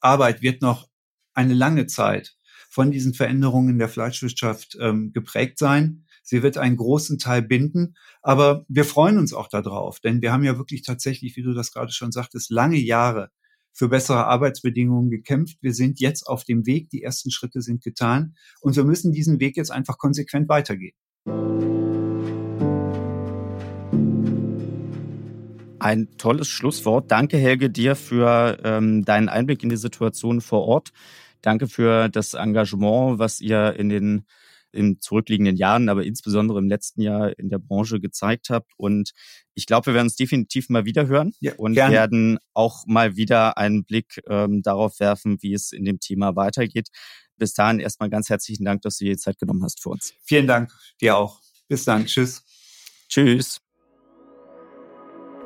Arbeit 0.00 0.42
wird 0.42 0.62
noch 0.62 0.88
eine 1.34 1.54
lange 1.54 1.86
Zeit 1.86 2.36
von 2.68 2.90
diesen 2.90 3.14
Veränderungen 3.14 3.70
in 3.70 3.78
der 3.78 3.88
Fleischwirtschaft 3.88 4.76
ähm, 4.80 5.12
geprägt 5.12 5.58
sein. 5.58 6.06
Sie 6.22 6.42
wird 6.42 6.56
einen 6.56 6.76
großen 6.76 7.18
Teil 7.18 7.42
binden, 7.42 7.94
aber 8.22 8.64
wir 8.68 8.84
freuen 8.84 9.18
uns 9.18 9.34
auch 9.34 9.48
darauf, 9.48 10.00
denn 10.00 10.22
wir 10.22 10.32
haben 10.32 10.44
ja 10.44 10.56
wirklich 10.56 10.82
tatsächlich, 10.82 11.36
wie 11.36 11.42
du 11.42 11.52
das 11.52 11.72
gerade 11.72 11.92
schon 11.92 12.12
sagtest, 12.12 12.50
lange 12.50 12.78
Jahre 12.78 13.30
für 13.74 13.88
bessere 13.88 14.26
Arbeitsbedingungen 14.26 15.10
gekämpft. 15.10 15.58
Wir 15.60 15.74
sind 15.74 16.00
jetzt 16.00 16.26
auf 16.26 16.44
dem 16.44 16.66
Weg, 16.66 16.90
die 16.90 17.02
ersten 17.02 17.30
Schritte 17.30 17.60
sind 17.60 17.82
getan 17.82 18.34
und 18.60 18.76
wir 18.76 18.84
müssen 18.84 19.12
diesen 19.12 19.40
Weg 19.40 19.56
jetzt 19.56 19.70
einfach 19.70 19.98
konsequent 19.98 20.48
weitergehen. 20.48 20.94
Ein 25.82 26.16
tolles 26.16 26.48
Schlusswort. 26.48 27.10
Danke, 27.10 27.36
Helge, 27.36 27.68
dir 27.68 27.96
für 27.96 28.58
ähm, 28.62 29.04
deinen 29.04 29.28
Einblick 29.28 29.62
in 29.62 29.68
die 29.68 29.76
Situation 29.76 30.40
vor 30.40 30.62
Ort. 30.62 30.92
Danke 31.40 31.66
für 31.66 32.08
das 32.08 32.34
Engagement, 32.34 33.18
was 33.18 33.40
ihr 33.40 33.74
in 33.76 33.88
den 33.88 34.24
in 34.72 35.00
zurückliegenden 35.00 35.56
Jahren, 35.56 35.88
aber 35.88 36.04
insbesondere 36.04 36.58
im 36.58 36.68
letzten 36.68 37.02
Jahr 37.02 37.38
in 37.38 37.50
der 37.50 37.58
Branche 37.58 38.00
gezeigt 38.00 38.48
habt. 38.48 38.72
Und 38.76 39.10
ich 39.54 39.66
glaube, 39.66 39.86
wir 39.86 39.94
werden 39.94 40.06
uns 40.06 40.16
definitiv 40.16 40.70
mal 40.70 40.84
wieder 40.84 41.06
hören 41.06 41.34
ja, 41.40 41.52
und 41.56 41.74
gerne. 41.74 41.94
werden 41.94 42.38
auch 42.54 42.86
mal 42.86 43.16
wieder 43.16 43.58
einen 43.58 43.84
Blick 43.84 44.20
ähm, 44.28 44.62
darauf 44.62 44.98
werfen, 44.98 45.38
wie 45.42 45.52
es 45.52 45.72
in 45.72 45.84
dem 45.84 46.00
Thema 46.00 46.36
weitergeht. 46.36 46.88
Bis 47.36 47.54
dahin 47.54 47.80
erstmal 47.80 48.08
ganz 48.08 48.30
herzlichen 48.30 48.64
Dank, 48.64 48.82
dass 48.82 48.96
du 48.96 49.04
dir 49.04 49.12
die 49.12 49.18
Zeit 49.18 49.38
genommen 49.38 49.62
hast 49.62 49.82
für 49.82 49.90
uns. 49.90 50.14
Vielen 50.22 50.46
Dank, 50.46 50.72
dir 51.00 51.16
auch. 51.16 51.40
Bis 51.68 51.84
dann. 51.84 52.06
Tschüss. 52.06 52.42
Tschüss. 53.08 53.60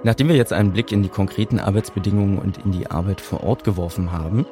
Nachdem 0.03 0.29
wir 0.29 0.37
jetzt 0.37 0.53
einen 0.53 0.73
Blick 0.73 0.93
in 0.93 1.03
die 1.03 1.09
konkreten 1.09 1.59
Arbeitsbedingungen 1.59 2.39
und 2.39 2.59
in 2.59 2.73
die 2.73 2.91
Arbeit 2.91 3.21
vor 3.21 3.43
Ort 3.43 3.65
geworfen 3.65 4.13
haben, 4.13 4.47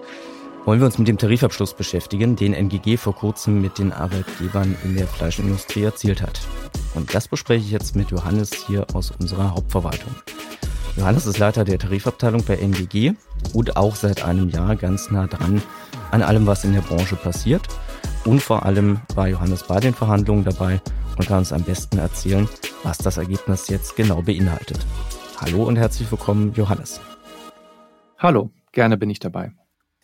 wollen 0.64 0.80
wir 0.80 0.86
uns 0.86 0.98
mit 0.98 1.08
dem 1.08 1.18
Tarifabschluss 1.18 1.74
beschäftigen, 1.74 2.36
den 2.36 2.54
NGG 2.54 2.96
vor 2.96 3.14
kurzem 3.14 3.60
mit 3.60 3.78
den 3.78 3.92
Arbeitgebern 3.92 4.76
in 4.82 4.96
der 4.96 5.06
Fleischindustrie 5.06 5.82
erzielt 5.82 6.22
hat. 6.22 6.40
Und 6.94 7.14
das 7.14 7.28
bespreche 7.28 7.64
ich 7.64 7.70
jetzt 7.70 7.96
mit 7.96 8.10
Johannes 8.10 8.52
hier 8.66 8.86
aus 8.94 9.10
unserer 9.10 9.54
Hauptverwaltung. 9.54 10.14
Johannes 10.96 11.26
ist 11.26 11.38
Leiter 11.38 11.64
der 11.64 11.78
Tarifabteilung 11.78 12.44
bei 12.44 12.56
NGG 12.56 13.12
und 13.52 13.76
auch 13.76 13.96
seit 13.96 14.24
einem 14.24 14.48
Jahr 14.48 14.76
ganz 14.76 15.10
nah 15.10 15.26
dran 15.26 15.60
an 16.10 16.22
allem, 16.22 16.46
was 16.46 16.64
in 16.64 16.72
der 16.72 16.80
Branche 16.80 17.16
passiert. 17.16 17.62
Und 18.24 18.40
vor 18.40 18.64
allem 18.64 19.00
war 19.14 19.28
Johannes 19.28 19.64
bei 19.64 19.80
den 19.80 19.92
Verhandlungen 19.92 20.44
dabei 20.44 20.80
und 21.18 21.26
kann 21.26 21.38
uns 21.38 21.52
am 21.52 21.62
besten 21.62 21.98
erzählen, 21.98 22.48
was 22.84 22.98
das 22.98 23.18
Ergebnis 23.18 23.68
jetzt 23.68 23.96
genau 23.96 24.22
beinhaltet. 24.22 24.78
Hallo 25.46 25.64
und 25.64 25.76
herzlich 25.76 26.10
willkommen, 26.10 26.54
Johannes. 26.54 27.02
Hallo, 28.16 28.50
gerne 28.72 28.96
bin 28.96 29.10
ich 29.10 29.18
dabei. 29.18 29.52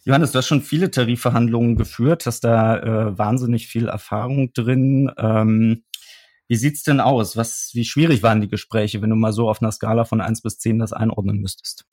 Johannes, 0.04 0.32
du 0.32 0.38
hast 0.38 0.46
schon 0.46 0.60
viele 0.60 0.90
Tarifverhandlungen 0.90 1.76
geführt, 1.76 2.26
hast 2.26 2.44
da 2.44 2.76
äh, 2.76 3.18
wahnsinnig 3.18 3.66
viel 3.66 3.88
Erfahrung 3.88 4.52
drin. 4.52 5.10
Ähm, 5.16 5.84
wie 6.46 6.56
sieht's 6.56 6.82
denn 6.82 7.00
aus? 7.00 7.38
Was, 7.38 7.70
wie 7.72 7.86
schwierig 7.86 8.22
waren 8.22 8.42
die 8.42 8.48
Gespräche, 8.48 9.00
wenn 9.00 9.08
du 9.08 9.16
mal 9.16 9.32
so 9.32 9.48
auf 9.48 9.62
einer 9.62 9.72
Skala 9.72 10.04
von 10.04 10.20
eins 10.20 10.42
bis 10.42 10.58
zehn 10.58 10.78
das 10.78 10.92
einordnen 10.92 11.38
müsstest? 11.38 11.86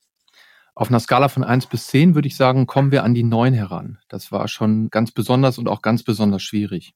Auf 0.75 0.89
einer 0.89 0.99
Skala 0.99 1.29
von 1.29 1.45
eins 1.45 1.67
bis 1.67 1.87
zehn 1.87 2.15
würde 2.15 2.27
ich 2.27 2.35
sagen, 2.35 2.67
kommen 2.67 2.91
wir 2.91 3.05
an 3.05 3.13
die 3.13 3.23
neun 3.23 3.53
heran. 3.53 3.99
Das 4.09 4.29
war 4.29 4.49
schon 4.49 4.89
ganz 4.89 5.13
besonders 5.13 5.57
und 5.57 5.69
auch 5.69 5.81
ganz 5.81 6.03
besonders 6.03 6.43
schwierig. 6.43 6.95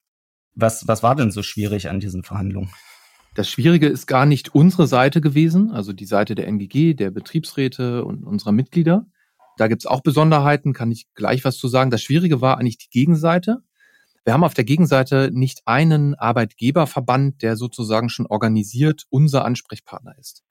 Was, 0.54 0.86
was 0.86 1.02
war 1.02 1.16
denn 1.16 1.32
so 1.32 1.44
schwierig 1.44 1.88
an 1.88 2.02
diesen 2.02 2.24
Verhandlungen? 2.24 2.72
Das 3.34 3.50
Schwierige 3.50 3.88
ist 3.88 4.08
gar 4.08 4.26
nicht 4.26 4.54
unsere 4.54 4.88
Seite 4.88 5.22
gewesen, 5.22 5.72
also 5.72 5.94
die 5.94 6.06
Seite 6.06 6.36
der 6.36 6.48
NGG, 6.48 6.94
der 6.96 7.12
Betriebsräte 7.12 8.04
und 8.04 8.26
unserer 8.26 8.52
Mitglieder. 8.52 9.06
Da 9.58 9.70
gibt's 9.70 9.86
auch 9.86 10.02
Besonderheiten, 10.02 10.74
kann 10.74 10.91
ich 10.91 11.08
gleich 11.13 11.46
was 11.46 11.58
zu 11.58 11.70
sagen. 11.70 11.91
Das 11.91 12.02
Schwierige 12.02 12.41
war 12.41 12.58
eigentlich 12.58 12.78
die 12.78 12.89
Gegenseite. 12.89 13.63
Wir 14.26 14.34
haben 14.34 14.44
auf 14.44 14.54
der 14.54 14.65
Gegenseite 14.65 15.30
nicht 15.32 15.62
einen 15.65 16.13
Arbeitgeberverband, 16.15 17.41
der 17.41 17.56
sozusagen 17.56 18.10
schon 18.10 18.28
organisiert 18.28 19.06
unser 19.10 19.46
Ansprechpartner 19.46 20.17
ist, 20.20 20.44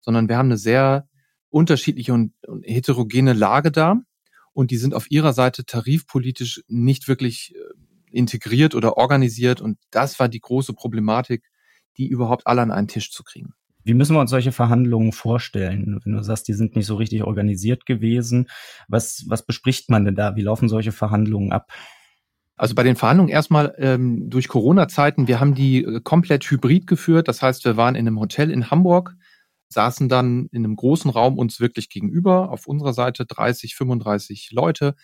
sondern 0.00 0.28
wir 0.28 0.38
haben 0.38 0.46
eine 0.46 0.58
sehr 0.58 1.08
unterschiedliche 1.50 2.12
und 2.12 2.34
heterogene 2.62 3.32
Lage 3.32 3.72
da 3.72 3.96
und 4.52 4.70
die 4.70 4.76
sind 4.76 4.94
auf 4.94 5.10
ihrer 5.10 5.32
Seite 5.32 5.64
tarifpolitisch 5.64 6.62
nicht 6.68 7.08
wirklich 7.08 7.54
äh, 7.54 7.58
integriert 8.16 8.76
oder 8.76 8.96
organisiert 8.96 9.60
und 9.60 9.78
das 9.90 10.18
war 10.20 10.28
die 10.28 10.40
große 10.40 10.72
Problematik, 10.72 11.42
die 11.96 12.06
überhaupt 12.06 12.46
alle 12.46 12.62
an 12.62 12.70
einen 12.70 12.88
Tisch 12.88 13.10
zu 13.10 13.24
kriegen. 13.24 13.54
Wie 13.84 13.94
müssen 13.94 14.14
wir 14.14 14.20
uns 14.20 14.30
solche 14.30 14.52
Verhandlungen 14.52 15.12
vorstellen? 15.12 15.98
Wenn 16.04 16.12
du 16.12 16.22
sagst, 16.22 16.46
die 16.46 16.52
sind 16.52 16.76
nicht 16.76 16.86
so 16.86 16.96
richtig 16.96 17.24
organisiert 17.24 17.86
gewesen, 17.86 18.48
was, 18.86 19.24
was 19.28 19.46
bespricht 19.46 19.88
man 19.88 20.04
denn 20.04 20.14
da? 20.14 20.36
Wie 20.36 20.42
laufen 20.42 20.68
solche 20.68 20.92
Verhandlungen 20.92 21.52
ab? 21.52 21.72
Also 22.58 22.74
bei 22.74 22.82
den 22.82 22.96
Verhandlungen 22.96 23.30
erstmal 23.30 23.74
ähm, 23.78 24.28
durch 24.28 24.48
Corona-Zeiten, 24.48 25.28
wir 25.28 25.40
haben 25.40 25.54
die 25.54 25.84
äh, 25.84 26.00
komplett 26.02 26.44
hybrid 26.50 26.86
geführt. 26.86 27.28
Das 27.28 27.40
heißt, 27.40 27.64
wir 27.64 27.76
waren 27.76 27.94
in 27.94 28.06
einem 28.06 28.18
Hotel 28.18 28.50
in 28.50 28.70
Hamburg, 28.70 29.14
saßen 29.68 30.08
dann 30.08 30.48
in 30.50 30.64
einem 30.64 30.74
großen 30.74 31.10
Raum 31.10 31.38
uns 31.38 31.60
wirklich 31.60 31.88
gegenüber. 31.88 32.50
Auf 32.50 32.66
unserer 32.66 32.92
Seite 32.92 33.26
30, 33.26 33.76
35 33.76 34.50
Leute, 34.52 34.96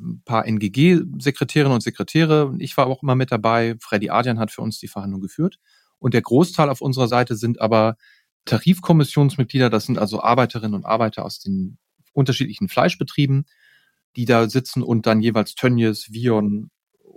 ein 0.00 0.22
paar 0.24 0.46
NGG-Sekretärinnen 0.46 1.74
und 1.74 1.82
Sekretäre. 1.82 2.54
Ich 2.58 2.76
war 2.78 2.86
auch 2.86 3.02
immer 3.02 3.14
mit 3.14 3.30
dabei. 3.30 3.76
Freddy 3.80 4.08
Adrian 4.08 4.38
hat 4.38 4.50
für 4.50 4.62
uns 4.62 4.78
die 4.78 4.88
Verhandlung 4.88 5.20
geführt. 5.20 5.58
Und 6.02 6.14
der 6.14 6.22
Großteil 6.22 6.68
auf 6.68 6.80
unserer 6.80 7.06
Seite 7.06 7.36
sind 7.36 7.60
aber 7.60 7.96
Tarifkommissionsmitglieder. 8.44 9.70
Das 9.70 9.86
sind 9.86 9.98
also 9.98 10.20
Arbeiterinnen 10.20 10.74
und 10.74 10.84
Arbeiter 10.84 11.24
aus 11.24 11.38
den 11.38 11.78
unterschiedlichen 12.12 12.68
Fleischbetrieben, 12.68 13.44
die 14.16 14.24
da 14.24 14.48
sitzen 14.48 14.82
und 14.82 15.06
dann 15.06 15.20
jeweils 15.20 15.54
Tönnies, 15.54 16.12
Vion, 16.12 16.70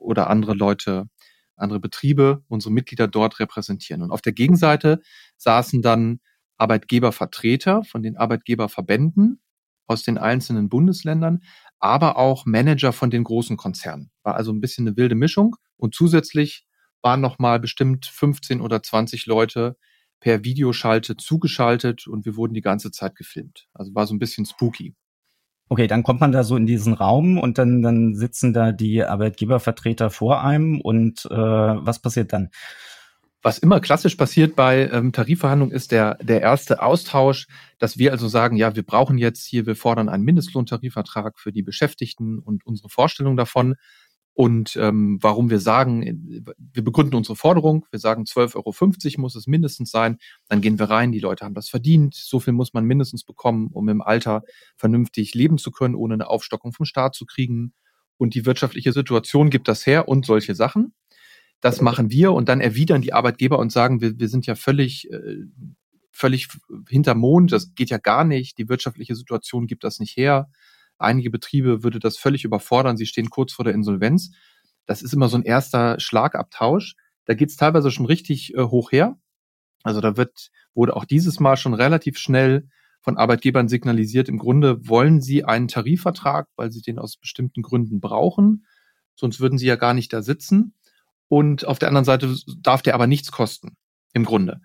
oder 0.05 0.29
andere 0.29 0.53
Leute, 0.53 1.09
andere 1.55 1.79
Betriebe, 1.79 2.43
unsere 2.47 2.71
Mitglieder 2.71 3.07
dort 3.07 3.39
repräsentieren. 3.39 4.03
Und 4.03 4.11
auf 4.11 4.21
der 4.21 4.33
Gegenseite 4.33 5.01
saßen 5.37 5.81
dann 5.81 6.19
Arbeitgebervertreter 6.57 7.83
von 7.83 8.03
den 8.03 8.17
Arbeitgeberverbänden 8.17 9.41
aus 9.87 10.03
den 10.03 10.17
einzelnen 10.17 10.69
Bundesländern, 10.69 11.41
aber 11.79 12.17
auch 12.17 12.45
Manager 12.45 12.93
von 12.93 13.09
den 13.09 13.23
großen 13.23 13.57
Konzernen. 13.57 14.11
War 14.21 14.35
also 14.35 14.51
ein 14.51 14.61
bisschen 14.61 14.87
eine 14.87 14.95
wilde 14.95 15.15
Mischung. 15.15 15.55
Und 15.75 15.95
zusätzlich 15.95 16.65
waren 17.05 17.21
nochmal 17.21 17.59
bestimmt 17.61 18.07
15 18.07 18.59
oder 18.59 18.83
20 18.83 19.27
Leute 19.27 19.77
per 20.19 20.43
Videoschalte 20.43 21.15
zugeschaltet 21.15 22.07
und 22.07 22.25
wir 22.25 22.35
wurden 22.35 22.55
die 22.55 22.61
ganze 22.61 22.91
Zeit 22.91 23.15
gefilmt. 23.15 23.67
Also 23.73 23.93
war 23.93 24.07
so 24.07 24.15
ein 24.15 24.19
bisschen 24.19 24.45
spooky. 24.45 24.95
Okay, 25.69 25.87
dann 25.87 26.03
kommt 26.03 26.19
man 26.19 26.31
da 26.31 26.43
so 26.43 26.57
in 26.57 26.65
diesen 26.65 26.93
Raum 26.93 27.37
und 27.37 27.57
dann, 27.59 27.83
dann 27.83 28.15
sitzen 28.15 28.53
da 28.53 28.71
die 28.71 29.03
Arbeitgebervertreter 29.03 30.09
vor 30.09 30.43
einem 30.43 30.81
und 30.81 31.25
äh, 31.25 31.35
was 31.35 31.99
passiert 31.99 32.33
dann? 32.33 32.49
Was 33.43 33.59
immer 33.59 33.79
klassisch 33.79 34.15
passiert 34.15 34.55
bei 34.55 34.89
ähm, 34.89 35.11
Tarifverhandlungen 35.11 35.75
ist 35.75 35.91
der, 35.91 36.15
der 36.15 36.41
erste 36.41 36.81
Austausch, 36.81 37.45
dass 37.77 37.99
wir 37.99 38.11
also 38.11 38.27
sagen, 38.27 38.57
ja, 38.57 38.75
wir 38.75 38.81
brauchen 38.81 39.19
jetzt 39.19 39.45
hier, 39.45 39.67
wir 39.67 39.75
fordern 39.75 40.09
einen 40.09 40.23
Mindestlohntarifvertrag 40.23 41.37
für 41.37 41.51
die 41.51 41.61
Beschäftigten 41.61 42.39
und 42.39 42.65
unsere 42.65 42.89
Vorstellung 42.89 43.37
davon 43.37 43.75
und 44.37 44.75
ähm, 44.75 45.17
warum 45.21 45.49
wir 45.49 45.61
sagen, 45.61 46.45
wir 46.57 46.83
begründen 46.83 47.15
unsere 47.15 47.37
Forderung, 47.37 47.85
wir 47.89 47.99
sagen 47.99 48.23
12,50 48.23 48.57
Euro 48.57 49.21
muss 49.21 49.35
es 49.35 49.47
mindestens 49.47 49.91
sein, 49.91 50.17
dann 50.49 50.59
gehen 50.59 50.77
wir 50.77 50.89
rein, 50.89 51.13
die 51.13 51.19
Leute 51.19 51.45
haben 51.45 51.53
das 51.53 51.69
verdient, 51.69 52.15
so 52.15 52.41
viel 52.41 52.51
muss 52.51 52.73
man 52.73 52.83
mindestens 52.83 53.23
bekommen, 53.23 53.69
um 53.71 53.87
im 53.87 54.01
Alter 54.01 54.43
vernünftig 54.75 55.33
leben 55.35 55.57
zu 55.57 55.71
können, 55.71 55.95
ohne 55.95 56.15
eine 56.15 56.27
Aufstockung 56.29 56.73
vom 56.73 56.85
Staat 56.85 57.15
zu 57.15 57.25
kriegen. 57.25 57.73
Und 58.17 58.35
die 58.35 58.45
wirtschaftliche 58.45 58.91
Situation 58.91 59.49
gibt 59.49 59.69
das 59.69 59.85
her 59.85 60.09
und 60.09 60.25
solche 60.25 60.53
Sachen. 60.53 60.93
Das 61.61 61.79
machen 61.79 62.11
wir. 62.11 62.33
Und 62.33 62.49
dann 62.49 62.59
erwidern 62.59 63.01
die 63.01 63.13
Arbeitgeber 63.13 63.57
und 63.57 63.71
sagen, 63.71 64.01
wir, 64.01 64.19
wir 64.19 64.27
sind 64.27 64.45
ja 64.47 64.55
völlig, 64.55 65.09
äh, 65.11 65.45
völlig 66.11 66.49
hinter 66.89 67.15
Mond, 67.15 67.53
das 67.53 67.73
geht 67.73 67.89
ja 67.89 67.99
gar 67.99 68.25
nicht, 68.25 68.57
die 68.57 68.67
wirtschaftliche 68.67 69.15
Situation 69.15 69.65
gibt 69.65 69.85
das 69.85 70.01
nicht 70.01 70.17
her 70.17 70.49
Einige 70.97 71.29
Betriebe 71.29 71.84
würde 71.84 71.99
das 71.99 72.17
völlig 72.17 72.43
überfordern. 72.43 72.97
Sie 72.97 73.05
stehen 73.05 73.29
kurz 73.29 73.53
vor 73.53 73.65
der 73.65 73.73
Insolvenz. 73.73 74.31
Das 74.86 75.01
ist 75.01 75.13
immer 75.13 75.29
so 75.29 75.38
ein 75.38 75.43
erster 75.43 75.99
Schlagabtausch. 75.99 76.95
Da 77.25 77.34
geht 77.34 77.49
es 77.49 77.58
teilweise 77.58 77.91
schon 77.91 78.05
richtig 78.05 78.53
äh, 78.55 78.63
hoch 78.63 78.91
her. 78.91 79.17
Also 79.84 80.01
da 80.01 80.17
wird, 80.17 80.51
wurde 80.73 80.95
auch 80.95 81.05
dieses 81.05 81.39
Mal 81.39 81.58
schon 81.58 81.73
relativ 81.73 82.17
schnell 82.17 82.67
von 83.05 83.17
Arbeitgebern 83.17 83.67
signalisiert, 83.67 84.29
im 84.29 84.39
Grunde 84.39 84.89
wollen 84.89 85.21
sie 85.21 85.45
einen 85.45 85.67
Tarifvertrag, 85.67 86.47
weil 86.55 86.71
sie 86.71 86.81
den 86.81 86.97
aus 86.97 87.17
bestimmten 87.17 87.62
Gründen 87.62 88.01
brauchen. 88.01 88.65
Sonst 89.13 89.39
würden 89.39 89.60
sie 89.60 89.67
ja 89.67 89.75
gar 89.75 89.93
nicht 89.93 90.12
da 90.12 90.23
sitzen. 90.23 90.73
Und 91.27 91.65
auf 91.65 91.77
der 91.77 91.89
anderen 91.89 92.05
Seite 92.05 92.36
darf 92.62 92.81
der 92.81 92.95
aber 92.95 93.05
nichts 93.05 93.31
kosten, 93.31 93.77
im 94.13 94.25
Grunde. 94.25 94.60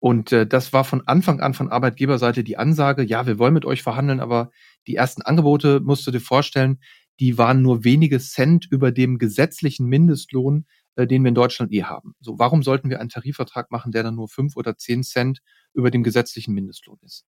Und 0.00 0.32
äh, 0.32 0.46
das 0.46 0.72
war 0.72 0.84
von 0.84 1.06
Anfang 1.06 1.40
an 1.40 1.54
von 1.54 1.68
Arbeitgeberseite 1.68 2.42
die 2.42 2.56
Ansage, 2.56 3.02
ja, 3.02 3.26
wir 3.26 3.38
wollen 3.38 3.54
mit 3.54 3.66
euch 3.66 3.82
verhandeln, 3.82 4.20
aber 4.20 4.50
die 4.86 4.96
ersten 4.96 5.22
Angebote, 5.22 5.80
musst 5.80 6.06
du 6.06 6.10
dir 6.10 6.20
vorstellen, 6.20 6.80
die 7.20 7.36
waren 7.36 7.60
nur 7.60 7.84
wenige 7.84 8.18
Cent 8.18 8.66
über 8.70 8.92
dem 8.92 9.18
gesetzlichen 9.18 9.86
Mindestlohn, 9.86 10.64
äh, 10.96 11.06
den 11.06 11.22
wir 11.22 11.28
in 11.28 11.34
Deutschland 11.34 11.70
eh 11.72 11.84
haben. 11.84 12.14
So, 12.20 12.38
warum 12.38 12.62
sollten 12.62 12.88
wir 12.88 12.98
einen 12.98 13.10
Tarifvertrag 13.10 13.70
machen, 13.70 13.92
der 13.92 14.02
dann 14.02 14.14
nur 14.14 14.28
fünf 14.28 14.56
oder 14.56 14.78
zehn 14.78 15.02
Cent 15.02 15.40
über 15.74 15.90
dem 15.90 16.02
gesetzlichen 16.02 16.54
Mindestlohn 16.54 16.98
ist? 17.02 17.26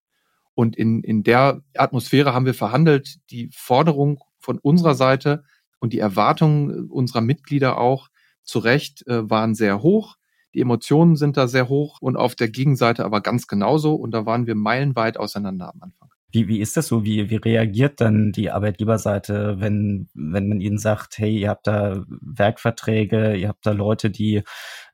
Und 0.55 0.77
in, 0.77 1.03
in 1.03 1.23
der 1.23 1.63
Atmosphäre 1.77 2.33
haben 2.33 2.47
wir 2.47 2.55
verhandelt, 2.55 3.17
die 3.31 3.51
Forderung 3.55 4.21
von 4.39 4.59
unserer 4.59 4.95
Seite 4.95 5.45
und 5.79 5.93
die 5.93 5.99
Erwartungen 5.99 6.91
unserer 6.91 7.21
Mitglieder 7.21 7.79
auch 7.79 8.09
zu 8.45 8.59
Recht 8.59 9.07
äh, 9.07 9.29
waren 9.29 9.55
sehr 9.55 9.83
hoch. 9.83 10.17
Die 10.55 10.61
Emotionen 10.61 11.17
sind 11.17 11.37
da 11.37 11.49
sehr 11.49 11.69
hoch 11.69 11.99
und 12.01 12.17
auf 12.17 12.35
der 12.35 12.49
Gegenseite 12.49 13.05
aber 13.05 13.21
ganz 13.21 13.47
genauso. 13.47 13.95
Und 13.95 14.13
da 14.13 14.27
waren 14.27 14.47
wir 14.47 14.55
meilenweit 14.55 15.17
auseinander 15.17 15.73
am 15.73 15.83
Anfang. 15.83 16.11
Wie, 16.31 16.49
wie 16.49 16.61
ist 16.61 16.77
das 16.79 16.87
so? 16.87 17.05
Wie, 17.05 17.29
wie 17.29 17.37
reagiert 17.37 18.01
dann 18.01 18.33
die 18.33 18.51
Arbeitgeberseite, 18.51 19.61
wenn, 19.61 20.09
wenn 20.15 20.49
man 20.49 20.61
ihnen 20.63 20.79
sagt, 20.79 21.19
hey, 21.19 21.39
ihr 21.39 21.51
habt 21.51 21.67
da 21.67 22.05
Werkverträge, 22.09 23.37
ihr 23.37 23.49
habt 23.49 23.67
da 23.67 23.73
Leute, 23.73 24.11
die 24.11 24.43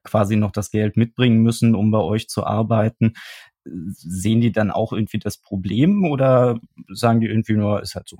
quasi 0.02 0.34
noch 0.34 0.50
das 0.50 0.70
Geld 0.70 0.96
mitbringen 0.96 1.42
müssen, 1.42 1.76
um 1.76 1.92
bei 1.92 2.00
euch 2.00 2.28
zu 2.28 2.44
arbeiten? 2.44 3.12
Sehen 3.64 4.40
die 4.40 4.50
dann 4.50 4.72
auch 4.72 4.92
irgendwie 4.92 5.18
das 5.20 5.38
Problem 5.38 6.04
oder 6.10 6.58
sagen 6.88 7.20
die 7.20 7.28
irgendwie 7.28 7.54
nur, 7.54 7.82
ist 7.82 7.94
halt 7.94 8.08
so? 8.08 8.16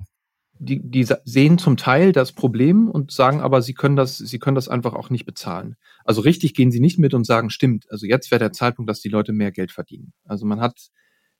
Die, 0.61 0.81
die 0.81 1.07
sehen 1.23 1.57
zum 1.57 1.77
Teil 1.77 2.11
das 2.11 2.33
Problem 2.33 2.89
und 2.89 3.11
sagen 3.11 3.39
aber, 3.39 3.61
sie 3.61 3.73
können 3.73 3.95
das, 3.95 4.17
sie 4.17 4.39
können 4.39 4.55
das 4.55 4.67
einfach 4.67 4.93
auch 4.93 5.09
nicht 5.09 5.25
bezahlen. 5.25 5.77
Also 6.03 6.21
richtig 6.21 6.53
gehen 6.53 6.71
sie 6.71 6.81
nicht 6.81 6.99
mit 6.99 7.13
und 7.13 7.25
sagen, 7.25 7.49
stimmt, 7.49 7.89
also 7.89 8.05
jetzt 8.05 8.29
wäre 8.29 8.39
der 8.39 8.51
Zeitpunkt, 8.51 8.89
dass 8.89 8.99
die 8.99 9.09
Leute 9.09 9.31
mehr 9.31 9.51
Geld 9.51 9.71
verdienen. 9.71 10.13
Also 10.25 10.45
man 10.45 10.59
hat 10.59 10.89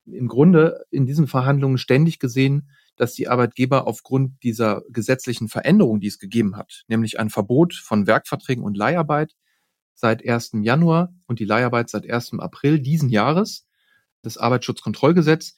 im 0.05 0.27
Grunde 0.29 0.85
in 0.89 1.05
diesen 1.05 1.27
Verhandlungen 1.27 1.77
ständig 1.77 2.19
gesehen, 2.19 2.69
dass 2.95 3.13
die 3.13 3.27
Arbeitgeber 3.27 3.87
aufgrund 3.87 4.41
dieser 4.41 4.83
gesetzlichen 4.89 5.49
Veränderung, 5.49 5.99
die 5.99 6.07
es 6.07 6.17
gegeben 6.17 6.55
hat, 6.55 6.83
nämlich 6.87 7.19
ein 7.19 7.29
Verbot 7.29 7.73
von 7.73 8.07
Werkverträgen 8.07 8.63
und 8.63 8.77
Leiharbeit 8.77 9.35
seit 9.93 10.25
1. 10.25 10.51
Januar 10.61 11.13
und 11.27 11.39
die 11.39 11.45
Leiharbeit 11.45 11.89
seit 11.89 12.09
1. 12.09 12.39
April 12.39 12.79
diesen 12.79 13.09
Jahres, 13.09 13.67
das 14.21 14.37
Arbeitsschutzkontrollgesetz, 14.37 15.55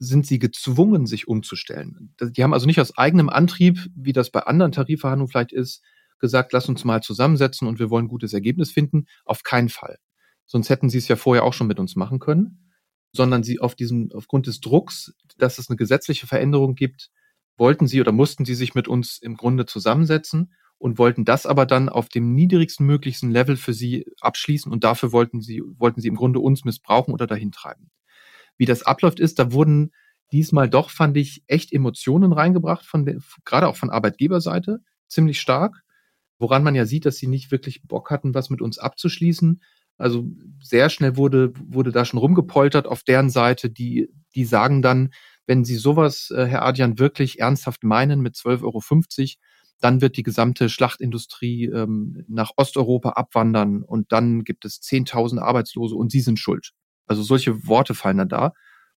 sind 0.00 0.26
sie 0.26 0.38
gezwungen, 0.38 1.06
sich 1.06 1.28
umzustellen. 1.28 2.14
Die 2.20 2.42
haben 2.42 2.54
also 2.54 2.66
nicht 2.66 2.80
aus 2.80 2.96
eigenem 2.96 3.28
Antrieb, 3.28 3.86
wie 3.94 4.14
das 4.14 4.30
bei 4.30 4.40
anderen 4.40 4.72
Tarifverhandlungen 4.72 5.30
vielleicht 5.30 5.52
ist, 5.52 5.84
gesagt, 6.18 6.54
lass 6.54 6.68
uns 6.70 6.84
mal 6.84 7.02
zusammensetzen 7.02 7.68
und 7.68 7.78
wir 7.78 7.90
wollen 7.90 8.06
ein 8.06 8.08
gutes 8.08 8.32
Ergebnis 8.32 8.72
finden. 8.72 9.04
Auf 9.26 9.42
keinen 9.42 9.68
Fall. 9.68 9.98
Sonst 10.46 10.70
hätten 10.70 10.88
sie 10.88 10.98
es 10.98 11.08
ja 11.08 11.16
vorher 11.16 11.44
auch 11.44 11.52
schon 11.52 11.66
mit 11.66 11.78
uns 11.78 11.96
machen 11.96 12.18
können. 12.18 12.72
Sondern 13.12 13.42
sie 13.42 13.60
auf 13.60 13.74
diesem, 13.74 14.10
aufgrund 14.14 14.46
des 14.46 14.60
Drucks, 14.60 15.12
dass 15.36 15.58
es 15.58 15.68
eine 15.68 15.76
gesetzliche 15.76 16.26
Veränderung 16.26 16.76
gibt, 16.76 17.10
wollten 17.56 17.86
sie 17.86 18.00
oder 18.00 18.12
mussten 18.12 18.44
sie 18.44 18.54
sich 18.54 18.74
mit 18.74 18.88
uns 18.88 19.18
im 19.20 19.36
Grunde 19.36 19.66
zusammensetzen 19.66 20.54
und 20.78 20.96
wollten 20.96 21.24
das 21.24 21.44
aber 21.44 21.66
dann 21.66 21.88
auf 21.88 22.08
dem 22.08 22.34
niedrigsten 22.34 22.86
möglichsten 22.86 23.30
Level 23.30 23.56
für 23.56 23.74
sie 23.74 24.06
abschließen 24.20 24.72
und 24.72 24.84
dafür 24.84 25.12
wollten 25.12 25.42
sie, 25.42 25.60
wollten 25.60 26.00
sie 26.00 26.08
im 26.08 26.14
Grunde 26.14 26.38
uns 26.38 26.64
missbrauchen 26.64 27.12
oder 27.12 27.26
dahin 27.26 27.52
treiben 27.52 27.90
wie 28.60 28.66
das 28.66 28.82
abläuft 28.82 29.20
ist. 29.20 29.38
Da 29.38 29.52
wurden 29.52 29.90
diesmal 30.32 30.68
doch, 30.68 30.90
fand 30.90 31.16
ich, 31.16 31.42
echt 31.46 31.72
Emotionen 31.72 32.32
reingebracht, 32.32 32.84
von 32.84 33.06
der, 33.06 33.16
gerade 33.46 33.66
auch 33.66 33.76
von 33.76 33.88
Arbeitgeberseite, 33.88 34.80
ziemlich 35.08 35.40
stark, 35.40 35.82
woran 36.38 36.62
man 36.62 36.74
ja 36.74 36.84
sieht, 36.84 37.06
dass 37.06 37.16
sie 37.16 37.26
nicht 37.26 37.50
wirklich 37.50 37.82
Bock 37.82 38.10
hatten, 38.10 38.34
was 38.34 38.50
mit 38.50 38.60
uns 38.60 38.78
abzuschließen. 38.78 39.62
Also 39.96 40.30
sehr 40.62 40.90
schnell 40.90 41.16
wurde, 41.16 41.54
wurde 41.56 41.90
da 41.90 42.04
schon 42.04 42.20
rumgepoltert 42.20 42.86
auf 42.86 43.02
deren 43.02 43.30
Seite, 43.30 43.70
die, 43.70 44.10
die 44.34 44.44
sagen 44.44 44.82
dann, 44.82 45.10
wenn 45.46 45.64
Sie 45.64 45.76
sowas, 45.76 46.30
äh, 46.30 46.44
Herr 46.44 46.64
Adrian, 46.66 46.98
wirklich 46.98 47.40
ernsthaft 47.40 47.82
meinen 47.82 48.20
mit 48.20 48.34
12,50 48.34 48.60
Euro, 48.62 48.82
dann 49.80 50.02
wird 50.02 50.18
die 50.18 50.22
gesamte 50.22 50.68
Schlachtindustrie 50.68 51.64
ähm, 51.64 52.24
nach 52.28 52.52
Osteuropa 52.56 53.10
abwandern 53.10 53.82
und 53.82 54.12
dann 54.12 54.44
gibt 54.44 54.66
es 54.66 54.82
10.000 54.82 55.38
Arbeitslose 55.40 55.94
und 55.94 56.12
Sie 56.12 56.20
sind 56.20 56.38
schuld. 56.38 56.72
Also 57.10 57.24
solche 57.24 57.66
Worte 57.66 57.94
fallen 57.94 58.18
dann 58.18 58.28
da, 58.28 58.52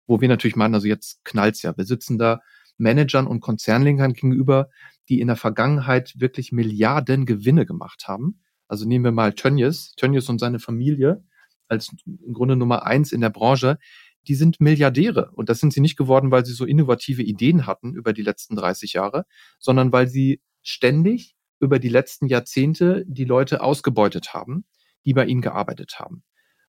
wo 0.06 0.22
wir 0.22 0.28
natürlich 0.28 0.56
meinen, 0.56 0.76
also 0.76 0.86
jetzt 0.86 1.26
knallt's 1.26 1.64
ja. 1.64 1.76
Wir 1.76 1.86
sitzen 1.86 2.20
da 2.20 2.42
Managern 2.78 3.26
und 3.26 3.40
Konzernlenkern 3.40 4.14
gegenüber, 4.14 4.70
die 5.10 5.20
in 5.20 5.26
der 5.26 5.36
Vergangenheit 5.36 6.14
wirklich 6.20 6.52
Milliarden 6.52 7.26
Gewinne 7.26 7.66
gemacht 7.66 8.08
haben. 8.08 8.40
Also 8.68 8.88
nehmen 8.88 9.04
wir 9.04 9.12
mal 9.12 9.34
Tönnies, 9.34 9.96
Tönnies 9.96 10.30
und 10.30 10.38
seine 10.38 10.60
Familie 10.60 11.24
als 11.68 11.92
im 12.06 12.34
Grunde 12.34 12.56
Nummer 12.56 12.86
eins 12.86 13.14
in 13.14 13.22
der 13.22 13.32
Branche. 13.32 13.80
Die 14.28 14.36
sind 14.36 14.62
Milliardäre. 14.62 15.32
Und 15.32 15.50
das 15.50 15.60
sind 15.60 15.74
sie 15.74 15.82
nicht 15.82 15.98
geworden, 15.98 16.30
weil 16.30 16.46
sie 16.46 16.54
so 16.54 16.66
innovative 16.66 17.24
Ideen 17.24 17.66
hatten 17.66 17.96
über 17.96 18.14
die 18.14 18.22
letzten 18.22 18.56
30 18.56 18.94
Jahre, 18.94 19.26
sondern 19.58 19.92
weil 19.92 20.08
sie 20.08 20.40
ständig 20.62 21.36
über 21.60 21.80
die 21.80 21.90
letzten 21.90 22.28
Jahrzehnte 22.28 23.06
die 23.08 23.26
Leute 23.26 23.62
ausgebeutet 23.62 24.36
haben, 24.36 24.66
die 25.04 25.14
bei 25.14 25.26
ihnen 25.26 25.42
gearbeitet 25.42 25.96
haben. 25.98 26.24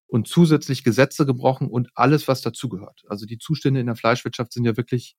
Und 0.06 0.28
zusätzlich 0.28 0.84
Gesetze 0.84 1.26
gebrochen 1.26 1.68
und 1.68 1.88
alles, 1.94 2.28
was 2.28 2.42
dazugehört. 2.42 3.02
Also 3.08 3.26
die 3.26 3.38
Zustände 3.38 3.80
in 3.80 3.86
der 3.86 3.96
Fleischwirtschaft 3.96 4.52
sind 4.52 4.64
ja 4.64 4.76
wirklich 4.76 5.16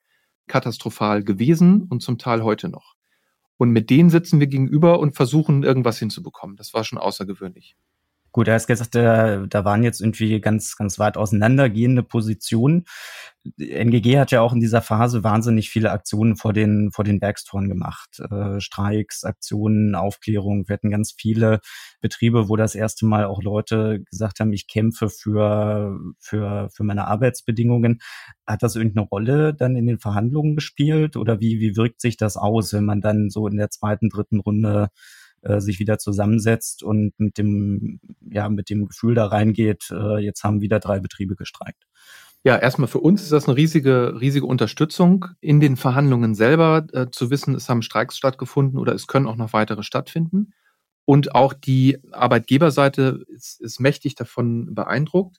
katastrophal 0.47 1.23
gewesen 1.23 1.83
und 1.89 2.01
zum 2.01 2.17
Teil 2.17 2.43
heute 2.43 2.69
noch. 2.69 2.95
Und 3.57 3.71
mit 3.71 3.89
denen 3.89 4.09
sitzen 4.09 4.39
wir 4.39 4.47
gegenüber 4.47 4.99
und 4.99 5.15
versuchen, 5.15 5.63
irgendwas 5.63 5.99
hinzubekommen. 5.99 6.55
Das 6.55 6.73
war 6.73 6.83
schon 6.83 6.99
außergewöhnlich. 6.99 7.75
Gut, 8.35 8.49
er 8.49 8.55
hat 8.55 8.67
gesagt, 8.67 8.95
da, 8.95 9.45
da 9.47 9.63
waren 9.63 9.81
jetzt 9.81 10.01
irgendwie 10.01 10.41
ganz, 10.41 10.75
ganz 10.75 10.99
weit 10.99 11.15
auseinandergehende 11.15 12.03
Positionen. 12.03 12.83
NGG 13.57 14.19
hat 14.19 14.31
ja 14.31 14.41
auch 14.41 14.51
in 14.51 14.59
dieser 14.59 14.81
Phase 14.81 15.23
wahnsinnig 15.23 15.69
viele 15.69 15.91
Aktionen 15.91 16.35
vor 16.35 16.51
den, 16.51 16.91
vor 16.91 17.05
den 17.05 17.21
Werkstoren 17.21 17.69
gemacht. 17.69 18.19
Äh, 18.19 18.59
Streiks, 18.59 19.23
Aktionen, 19.23 19.95
Aufklärung. 19.95 20.67
Wir 20.67 20.73
hatten 20.73 20.89
ganz 20.91 21.15
viele 21.17 21.61
Betriebe, 22.01 22.49
wo 22.49 22.57
das 22.57 22.75
erste 22.75 23.05
Mal 23.05 23.23
auch 23.23 23.41
Leute 23.41 24.03
gesagt 24.03 24.41
haben, 24.41 24.51
ich 24.51 24.67
kämpfe 24.67 25.07
für, 25.07 25.97
für, 26.19 26.67
für 26.73 26.83
meine 26.83 27.07
Arbeitsbedingungen. 27.07 28.01
Hat 28.45 28.63
das 28.63 28.75
irgendeine 28.75 29.07
Rolle 29.07 29.53
dann 29.53 29.77
in 29.77 29.87
den 29.87 29.99
Verhandlungen 29.99 30.55
gespielt? 30.55 31.15
Oder 31.15 31.39
wie, 31.39 31.61
wie 31.61 31.77
wirkt 31.77 32.01
sich 32.01 32.17
das 32.17 32.35
aus, 32.35 32.73
wenn 32.73 32.83
man 32.83 32.99
dann 32.99 33.29
so 33.29 33.47
in 33.47 33.55
der 33.55 33.69
zweiten, 33.69 34.09
dritten 34.09 34.41
Runde 34.41 34.89
äh, 35.45 35.61
sich 35.61 35.79
wieder 35.79 35.99
zusammensetzt 35.99 36.83
und 36.83 37.13
mit 37.17 37.37
dem, 37.37 37.99
ja, 38.29 38.49
mit 38.49 38.69
dem 38.69 38.87
Gefühl 38.87 39.15
da 39.15 39.27
reingeht, 39.27 39.91
äh, 39.91 40.17
jetzt 40.17 40.43
haben 40.43 40.61
wieder 40.61 40.79
drei 40.79 40.99
Betriebe 40.99 41.35
gestreikt. 41.35 41.83
Ja, 42.43 42.57
erstmal 42.57 42.87
für 42.87 42.99
uns 42.99 43.23
ist 43.23 43.31
das 43.31 43.47
eine 43.47 43.57
riesige, 43.57 44.19
riesige 44.19 44.45
Unterstützung 44.45 45.25
in 45.41 45.59
den 45.59 45.77
Verhandlungen 45.77 46.35
selber, 46.35 46.85
äh, 46.93 47.07
zu 47.11 47.29
wissen, 47.29 47.55
es 47.55 47.69
haben 47.69 47.81
Streiks 47.81 48.17
stattgefunden 48.17 48.79
oder 48.79 48.93
es 48.93 49.07
können 49.07 49.27
auch 49.27 49.35
noch 49.35 49.53
weitere 49.53 49.83
stattfinden. 49.83 50.53
Und 51.05 51.35
auch 51.35 51.53
die 51.53 51.99
Arbeitgeberseite 52.11 53.23
ist, 53.29 53.61
ist 53.61 53.79
mächtig 53.79 54.15
davon 54.15 54.73
beeindruckt. 54.73 55.37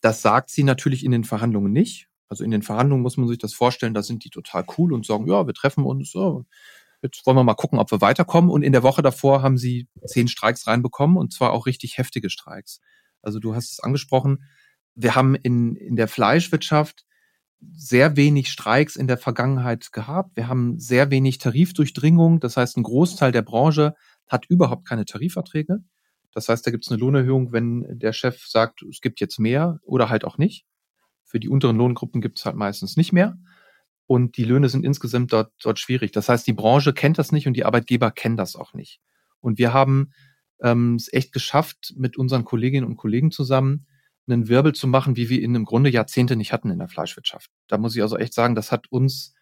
Das 0.00 0.22
sagt 0.22 0.50
sie 0.50 0.64
natürlich 0.64 1.04
in 1.04 1.12
den 1.12 1.24
Verhandlungen 1.24 1.72
nicht. 1.72 2.08
Also 2.28 2.42
in 2.42 2.50
den 2.50 2.62
Verhandlungen 2.62 3.02
muss 3.02 3.16
man 3.16 3.28
sich 3.28 3.38
das 3.38 3.54
vorstellen, 3.54 3.94
da 3.94 4.02
sind 4.02 4.24
die 4.24 4.30
total 4.30 4.64
cool 4.76 4.92
und 4.92 5.06
sagen, 5.06 5.28
ja, 5.28 5.46
wir 5.46 5.54
treffen 5.54 5.84
uns, 5.84 6.14
oh, 6.16 6.44
Jetzt 7.04 7.26
wollen 7.26 7.36
wir 7.36 7.44
mal 7.44 7.52
gucken, 7.52 7.78
ob 7.78 7.90
wir 7.90 8.00
weiterkommen. 8.00 8.50
Und 8.50 8.62
in 8.62 8.72
der 8.72 8.82
Woche 8.82 9.02
davor 9.02 9.42
haben 9.42 9.58
sie 9.58 9.88
zehn 10.06 10.26
Streiks 10.26 10.66
reinbekommen 10.66 11.18
und 11.18 11.34
zwar 11.34 11.52
auch 11.52 11.66
richtig 11.66 11.98
heftige 11.98 12.30
Streiks. 12.30 12.80
Also 13.20 13.40
du 13.40 13.54
hast 13.54 13.72
es 13.72 13.80
angesprochen. 13.80 14.44
Wir 14.94 15.14
haben 15.14 15.34
in, 15.34 15.76
in 15.76 15.96
der 15.96 16.08
Fleischwirtschaft 16.08 17.04
sehr 17.60 18.16
wenig 18.16 18.50
Streiks 18.50 18.96
in 18.96 19.06
der 19.06 19.18
Vergangenheit 19.18 19.92
gehabt. 19.92 20.34
Wir 20.34 20.48
haben 20.48 20.78
sehr 20.78 21.10
wenig 21.10 21.36
Tarifdurchdringung. 21.36 22.40
Das 22.40 22.56
heißt, 22.56 22.78
ein 22.78 22.82
Großteil 22.82 23.32
der 23.32 23.42
Branche 23.42 23.92
hat 24.26 24.46
überhaupt 24.48 24.88
keine 24.88 25.04
Tarifverträge. 25.04 25.80
Das 26.32 26.48
heißt, 26.48 26.66
da 26.66 26.70
gibt 26.70 26.86
es 26.86 26.90
eine 26.90 27.00
Lohnerhöhung, 27.00 27.52
wenn 27.52 27.84
der 27.98 28.14
Chef 28.14 28.46
sagt, 28.46 28.80
es 28.82 29.02
gibt 29.02 29.20
jetzt 29.20 29.38
mehr 29.38 29.78
oder 29.82 30.08
halt 30.08 30.24
auch 30.24 30.38
nicht. 30.38 30.64
Für 31.22 31.38
die 31.38 31.50
unteren 31.50 31.76
Lohngruppen 31.76 32.22
gibt 32.22 32.38
es 32.38 32.46
halt 32.46 32.56
meistens 32.56 32.96
nicht 32.96 33.12
mehr 33.12 33.36
und 34.06 34.36
die 34.36 34.44
Löhne 34.44 34.68
sind 34.68 34.84
insgesamt 34.84 35.32
dort, 35.32 35.52
dort 35.62 35.78
schwierig. 35.78 36.12
Das 36.12 36.28
heißt, 36.28 36.46
die 36.46 36.52
Branche 36.52 36.92
kennt 36.92 37.18
das 37.18 37.32
nicht 37.32 37.46
und 37.46 37.54
die 37.54 37.64
Arbeitgeber 37.64 38.10
kennen 38.10 38.36
das 38.36 38.56
auch 38.56 38.74
nicht. 38.74 39.00
Und 39.40 39.58
wir 39.58 39.72
haben 39.72 40.12
ähm, 40.62 40.96
es 40.96 41.12
echt 41.12 41.32
geschafft, 41.32 41.94
mit 41.96 42.16
unseren 42.16 42.44
Kolleginnen 42.44 42.86
und 42.86 42.96
Kollegen 42.96 43.30
zusammen 43.30 43.86
einen 44.26 44.48
Wirbel 44.48 44.74
zu 44.74 44.86
machen, 44.86 45.16
wie 45.16 45.28
wir 45.28 45.40
ihn 45.40 45.54
im 45.54 45.64
Grunde 45.64 45.90
Jahrzehnte 45.90 46.36
nicht 46.36 46.52
hatten 46.52 46.70
in 46.70 46.78
der 46.78 46.88
Fleischwirtschaft. 46.88 47.50
Da 47.68 47.78
muss 47.78 47.94
ich 47.94 48.02
also 48.02 48.16
echt 48.16 48.32
sagen, 48.32 48.54
das 48.54 48.72
hat 48.72 48.86
uns, 48.90 49.34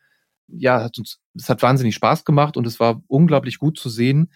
ja, 0.48 0.82
hat 0.82 0.98
uns, 0.98 1.20
es 1.34 1.48
hat 1.48 1.62
wahnsinnig 1.62 1.94
Spaß 1.94 2.24
gemacht 2.24 2.56
und 2.56 2.66
es 2.66 2.80
war 2.80 3.02
unglaublich 3.06 3.58
gut 3.58 3.78
zu 3.78 3.88
sehen, 3.88 4.32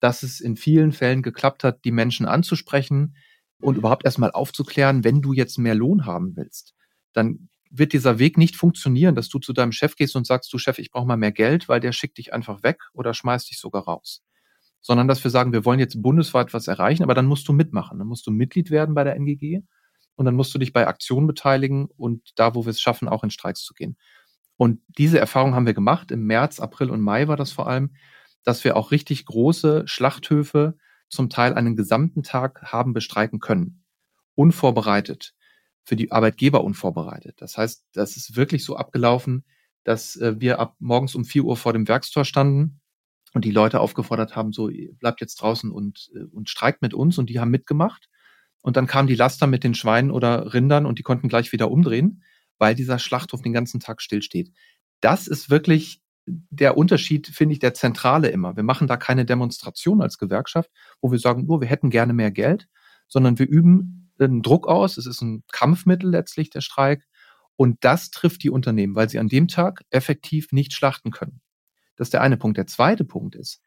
dass 0.00 0.22
es 0.22 0.40
in 0.40 0.56
vielen 0.56 0.92
Fällen 0.92 1.22
geklappt 1.22 1.64
hat, 1.64 1.84
die 1.84 1.92
Menschen 1.92 2.24
anzusprechen 2.24 3.14
und 3.60 3.76
überhaupt 3.76 4.06
erstmal 4.06 4.30
aufzuklären, 4.30 5.04
wenn 5.04 5.20
du 5.20 5.34
jetzt 5.34 5.58
mehr 5.58 5.74
Lohn 5.74 6.06
haben 6.06 6.34
willst, 6.34 6.74
dann 7.12 7.49
wird 7.70 7.92
dieser 7.92 8.18
Weg 8.18 8.36
nicht 8.36 8.56
funktionieren, 8.56 9.14
dass 9.14 9.28
du 9.28 9.38
zu 9.38 9.52
deinem 9.52 9.72
Chef 9.72 9.96
gehst 9.96 10.16
und 10.16 10.26
sagst, 10.26 10.52
du 10.52 10.58
Chef, 10.58 10.78
ich 10.78 10.90
brauche 10.90 11.06
mal 11.06 11.16
mehr 11.16 11.32
Geld, 11.32 11.68
weil 11.68 11.80
der 11.80 11.92
schickt 11.92 12.18
dich 12.18 12.32
einfach 12.32 12.62
weg 12.62 12.82
oder 12.92 13.14
schmeißt 13.14 13.50
dich 13.50 13.60
sogar 13.60 13.84
raus. 13.84 14.22
Sondern 14.80 15.08
dass 15.08 15.22
wir 15.22 15.30
sagen, 15.30 15.52
wir 15.52 15.64
wollen 15.64 15.78
jetzt 15.78 16.02
bundesweit 16.02 16.52
was 16.52 16.66
erreichen, 16.66 17.02
aber 17.04 17.14
dann 17.14 17.26
musst 17.26 17.46
du 17.48 17.52
mitmachen. 17.52 17.98
Dann 17.98 18.08
musst 18.08 18.26
du 18.26 18.30
Mitglied 18.30 18.70
werden 18.70 18.94
bei 18.94 19.04
der 19.04 19.14
NGG 19.16 19.60
und 20.16 20.24
dann 20.24 20.34
musst 20.34 20.54
du 20.54 20.58
dich 20.58 20.72
bei 20.72 20.86
Aktionen 20.86 21.26
beteiligen 21.26 21.88
und 21.96 22.32
da, 22.36 22.54
wo 22.54 22.64
wir 22.66 22.70
es 22.70 22.80
schaffen, 22.80 23.08
auch 23.08 23.22
in 23.22 23.30
Streiks 23.30 23.62
zu 23.62 23.74
gehen. 23.74 23.96
Und 24.56 24.80
diese 24.88 25.18
Erfahrung 25.18 25.54
haben 25.54 25.66
wir 25.66 25.74
gemacht. 25.74 26.10
Im 26.10 26.26
März, 26.26 26.60
April 26.60 26.90
und 26.90 27.00
Mai 27.00 27.28
war 27.28 27.36
das 27.36 27.52
vor 27.52 27.68
allem, 27.68 27.94
dass 28.42 28.64
wir 28.64 28.76
auch 28.76 28.90
richtig 28.90 29.24
große 29.26 29.84
Schlachthöfe 29.86 30.76
zum 31.08 31.30
Teil 31.30 31.54
einen 31.54 31.76
gesamten 31.76 32.22
Tag 32.22 32.62
haben 32.64 32.92
bestreiken 32.92 33.40
können. 33.40 33.84
Unvorbereitet 34.34 35.34
für 35.84 35.96
die 35.96 36.12
Arbeitgeber 36.12 36.62
unvorbereitet. 36.62 37.36
Das 37.38 37.56
heißt, 37.56 37.84
das 37.92 38.16
ist 38.16 38.36
wirklich 38.36 38.64
so 38.64 38.76
abgelaufen, 38.76 39.44
dass 39.84 40.16
äh, 40.16 40.40
wir 40.40 40.58
ab 40.58 40.76
morgens 40.78 41.14
um 41.14 41.24
vier 41.24 41.44
Uhr 41.44 41.56
vor 41.56 41.72
dem 41.72 41.88
Werkstor 41.88 42.24
standen 42.24 42.80
und 43.32 43.44
die 43.44 43.50
Leute 43.50 43.80
aufgefordert 43.80 44.36
haben, 44.36 44.52
so 44.52 44.70
bleibt 44.98 45.20
jetzt 45.20 45.36
draußen 45.36 45.70
und, 45.70 46.10
äh, 46.14 46.24
und 46.24 46.48
streikt 46.48 46.82
mit 46.82 46.94
uns 46.94 47.18
und 47.18 47.30
die 47.30 47.40
haben 47.40 47.50
mitgemacht. 47.50 48.08
Und 48.62 48.76
dann 48.76 48.86
kamen 48.86 49.08
die 49.08 49.14
Laster 49.14 49.46
mit 49.46 49.64
den 49.64 49.74
Schweinen 49.74 50.10
oder 50.10 50.52
Rindern 50.52 50.84
und 50.84 50.98
die 50.98 51.02
konnten 51.02 51.28
gleich 51.28 51.52
wieder 51.52 51.70
umdrehen, 51.70 52.22
weil 52.58 52.74
dieser 52.74 52.98
Schlachthof 52.98 53.40
den 53.40 53.54
ganzen 53.54 53.80
Tag 53.80 54.02
stillsteht. 54.02 54.52
Das 55.00 55.26
ist 55.26 55.48
wirklich 55.48 56.02
der 56.26 56.76
Unterschied, 56.76 57.26
finde 57.28 57.54
ich, 57.54 57.58
der 57.58 57.72
zentrale 57.72 58.28
immer. 58.28 58.56
Wir 58.56 58.62
machen 58.62 58.86
da 58.86 58.96
keine 58.98 59.24
Demonstration 59.24 60.02
als 60.02 60.18
Gewerkschaft, 60.18 60.70
wo 61.00 61.10
wir 61.10 61.18
sagen, 61.18 61.46
nur 61.46 61.62
wir 61.62 61.68
hätten 61.68 61.88
gerne 61.88 62.12
mehr 62.12 62.30
Geld, 62.30 62.68
sondern 63.08 63.38
wir 63.38 63.48
üben 63.48 64.09
einen 64.28 64.42
Druck 64.42 64.66
aus. 64.66 64.96
Es 64.96 65.06
ist 65.06 65.22
ein 65.22 65.44
Kampfmittel 65.52 66.10
letztlich, 66.10 66.50
der 66.50 66.60
Streik. 66.60 67.06
Und 67.56 67.84
das 67.84 68.10
trifft 68.10 68.42
die 68.42 68.50
Unternehmen, 68.50 68.94
weil 68.94 69.08
sie 69.08 69.18
an 69.18 69.28
dem 69.28 69.48
Tag 69.48 69.84
effektiv 69.90 70.52
nicht 70.52 70.72
schlachten 70.72 71.10
können. 71.10 71.40
Das 71.96 72.06
ist 72.06 72.14
der 72.14 72.22
eine 72.22 72.36
Punkt. 72.36 72.56
Der 72.56 72.66
zweite 72.66 73.04
Punkt 73.04 73.34
ist, 73.34 73.60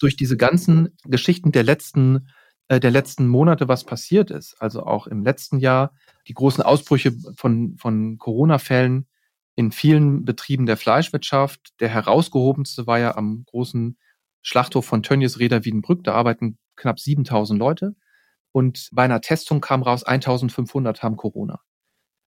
durch 0.00 0.16
diese 0.16 0.36
ganzen 0.36 0.96
Geschichten 1.04 1.52
der 1.52 1.62
letzten, 1.62 2.28
äh, 2.68 2.80
der 2.80 2.90
letzten 2.90 3.28
Monate, 3.28 3.68
was 3.68 3.84
passiert 3.84 4.30
ist, 4.30 4.60
also 4.60 4.82
auch 4.82 5.06
im 5.06 5.22
letzten 5.22 5.58
Jahr, 5.58 5.94
die 6.28 6.34
großen 6.34 6.62
Ausbrüche 6.62 7.12
von, 7.36 7.76
von 7.78 8.18
Corona-Fällen 8.18 9.06
in 9.54 9.72
vielen 9.72 10.24
Betrieben 10.24 10.66
der 10.66 10.76
Fleischwirtschaft. 10.76 11.72
Der 11.80 11.88
herausgehobenste 11.88 12.86
war 12.86 12.98
ja 12.98 13.16
am 13.16 13.44
großen 13.46 13.96
Schlachthof 14.42 14.84
von 14.84 15.02
Tönnies 15.02 15.38
Reda 15.38 15.64
Wiedenbrück. 15.64 16.04
Da 16.04 16.14
arbeiten 16.14 16.58
knapp 16.76 17.00
7000 17.00 17.58
Leute. 17.58 17.96
Und 18.56 18.88
bei 18.90 19.02
einer 19.02 19.20
Testung 19.20 19.60
kam 19.60 19.82
raus, 19.82 20.02
1500 20.02 21.02
haben 21.02 21.18
Corona. 21.18 21.60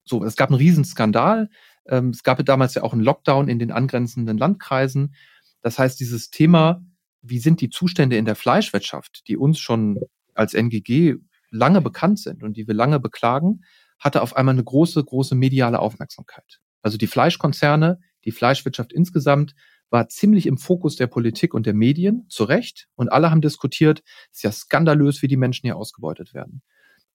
So, 0.04 0.24
es 0.24 0.36
gab 0.36 0.50
einen 0.50 0.60
Riesenskandal. 0.60 1.50
Ähm, 1.88 2.12
es 2.12 2.22
gab 2.22 2.46
damals 2.46 2.76
ja 2.76 2.84
auch 2.84 2.94
einen 2.94 3.02
Lockdown 3.02 3.48
in 3.48 3.58
den 3.58 3.72
angrenzenden 3.72 4.38
Landkreisen. 4.38 5.16
Das 5.64 5.80
heißt, 5.80 6.00
dieses 6.00 6.30
Thema, 6.30 6.86
wie 7.24 7.40
sind 7.40 7.62
die 7.62 7.72
Zustände 7.72 8.16
in 8.16 8.26
der 8.26 8.36
Fleischwirtschaft, 8.36 9.28
die 9.28 9.38
uns 9.38 9.58
schon 9.58 10.02
als 10.36 10.54
NGG 10.54 11.16
lange 11.50 11.82
bekannt 11.82 12.20
sind 12.20 12.44
und 12.44 12.58
die 12.58 12.68
wir 12.68 12.76
lange 12.76 13.00
beklagen, 13.00 13.62
hatte 13.98 14.22
auf 14.22 14.36
einmal 14.36 14.54
eine 14.54 14.64
große, 14.64 15.04
große 15.04 15.34
mediale 15.34 15.80
Aufmerksamkeit. 15.80 16.60
Also 16.84 17.00
die 17.00 17.08
Fleischkonzerne, 17.08 18.02
die 18.24 18.32
Fleischwirtschaft 18.32 18.94
insgesamt 18.94 19.56
war 19.90 20.08
ziemlich 20.10 20.46
im 20.46 20.58
Fokus 20.58 20.96
der 20.96 21.08
Politik 21.08 21.54
und 21.54 21.66
der 21.66 21.74
Medien, 21.74 22.26
zu 22.30 22.44
Recht. 22.44 22.88
Und 22.96 23.12
alle 23.12 23.32
haben 23.32 23.42
diskutiert, 23.42 24.04
ist 24.32 24.44
ja 24.44 24.52
skandalös, 24.52 25.22
wie 25.22 25.28
die 25.28 25.38
Menschen 25.38 25.66
hier 25.66 25.78
ausgebeutet 25.78 26.34
werden. 26.34 26.62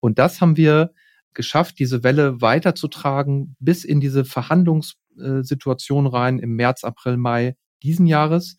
Und 0.01 0.19
das 0.19 0.41
haben 0.41 0.57
wir 0.57 0.93
geschafft, 1.35 1.79
diese 1.79 2.03
Welle 2.03 2.41
weiterzutragen 2.41 3.57
bis 3.59 3.85
in 3.85 4.01
diese 4.01 4.25
Verhandlungssituation 4.25 6.07
rein 6.07 6.39
im 6.39 6.57
März, 6.57 6.85
April, 6.85 7.17
Mai 7.17 7.57
diesen 7.83 8.07
Jahres. 8.07 8.57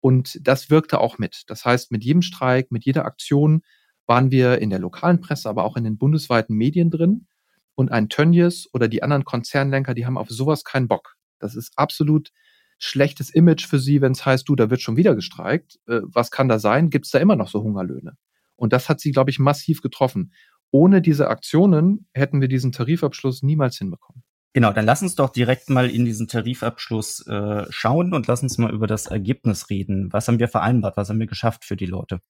Und 0.00 0.38
das 0.42 0.70
wirkte 0.70 1.00
auch 1.00 1.18
mit. 1.18 1.44
Das 1.48 1.64
heißt, 1.64 1.90
mit 1.90 2.04
jedem 2.04 2.22
Streik, 2.22 2.70
mit 2.70 2.84
jeder 2.84 3.04
Aktion 3.04 3.62
waren 4.06 4.30
wir 4.30 4.58
in 4.58 4.70
der 4.70 4.78
lokalen 4.78 5.20
Presse, 5.20 5.48
aber 5.48 5.64
auch 5.64 5.76
in 5.76 5.84
den 5.84 5.98
bundesweiten 5.98 6.56
Medien 6.56 6.90
drin. 6.90 7.26
Und 7.74 7.92
ein 7.92 8.08
Tönnies 8.08 8.68
oder 8.72 8.88
die 8.88 9.02
anderen 9.02 9.24
Konzernlenker, 9.24 9.94
die 9.94 10.06
haben 10.06 10.18
auf 10.18 10.28
sowas 10.28 10.64
keinen 10.64 10.88
Bock. 10.88 11.16
Das 11.38 11.54
ist 11.54 11.72
absolut 11.76 12.30
schlechtes 12.78 13.30
Image 13.30 13.66
für 13.66 13.78
sie, 13.78 14.00
wenn 14.00 14.12
es 14.12 14.24
heißt, 14.24 14.48
du, 14.48 14.56
da 14.56 14.70
wird 14.70 14.80
schon 14.80 14.96
wieder 14.96 15.14
gestreikt. 15.14 15.78
Äh, 15.86 16.00
was 16.04 16.30
kann 16.30 16.48
da 16.48 16.58
sein? 16.58 16.90
Gibt 16.90 17.06
es 17.06 17.10
da 17.10 17.18
immer 17.18 17.36
noch 17.36 17.48
so 17.48 17.62
Hungerlöhne? 17.62 18.14
Und 18.56 18.72
das 18.72 18.88
hat 18.88 19.00
sie, 19.00 19.12
glaube 19.12 19.30
ich, 19.30 19.38
massiv 19.38 19.82
getroffen. 19.82 20.32
Ohne 20.70 21.00
diese 21.00 21.28
Aktionen 21.28 22.08
hätten 22.12 22.40
wir 22.40 22.48
diesen 22.48 22.72
Tarifabschluss 22.72 23.42
niemals 23.42 23.78
hinbekommen. 23.78 24.22
Genau, 24.54 24.72
dann 24.72 24.86
lass 24.86 25.02
uns 25.02 25.14
doch 25.14 25.30
direkt 25.30 25.70
mal 25.70 25.88
in 25.90 26.04
diesen 26.04 26.26
Tarifabschluss 26.26 27.26
äh, 27.26 27.66
schauen 27.70 28.14
und 28.14 28.26
lass 28.26 28.42
uns 28.42 28.58
mal 28.58 28.72
über 28.72 28.86
das 28.86 29.06
Ergebnis 29.06 29.70
reden. 29.70 30.12
Was 30.12 30.26
haben 30.26 30.38
wir 30.38 30.48
vereinbart? 30.48 30.96
Was 30.96 31.10
haben 31.10 31.20
wir 31.20 31.26
geschafft 31.26 31.64
für 31.64 31.76
die 31.76 31.86
Leute? 31.86 32.20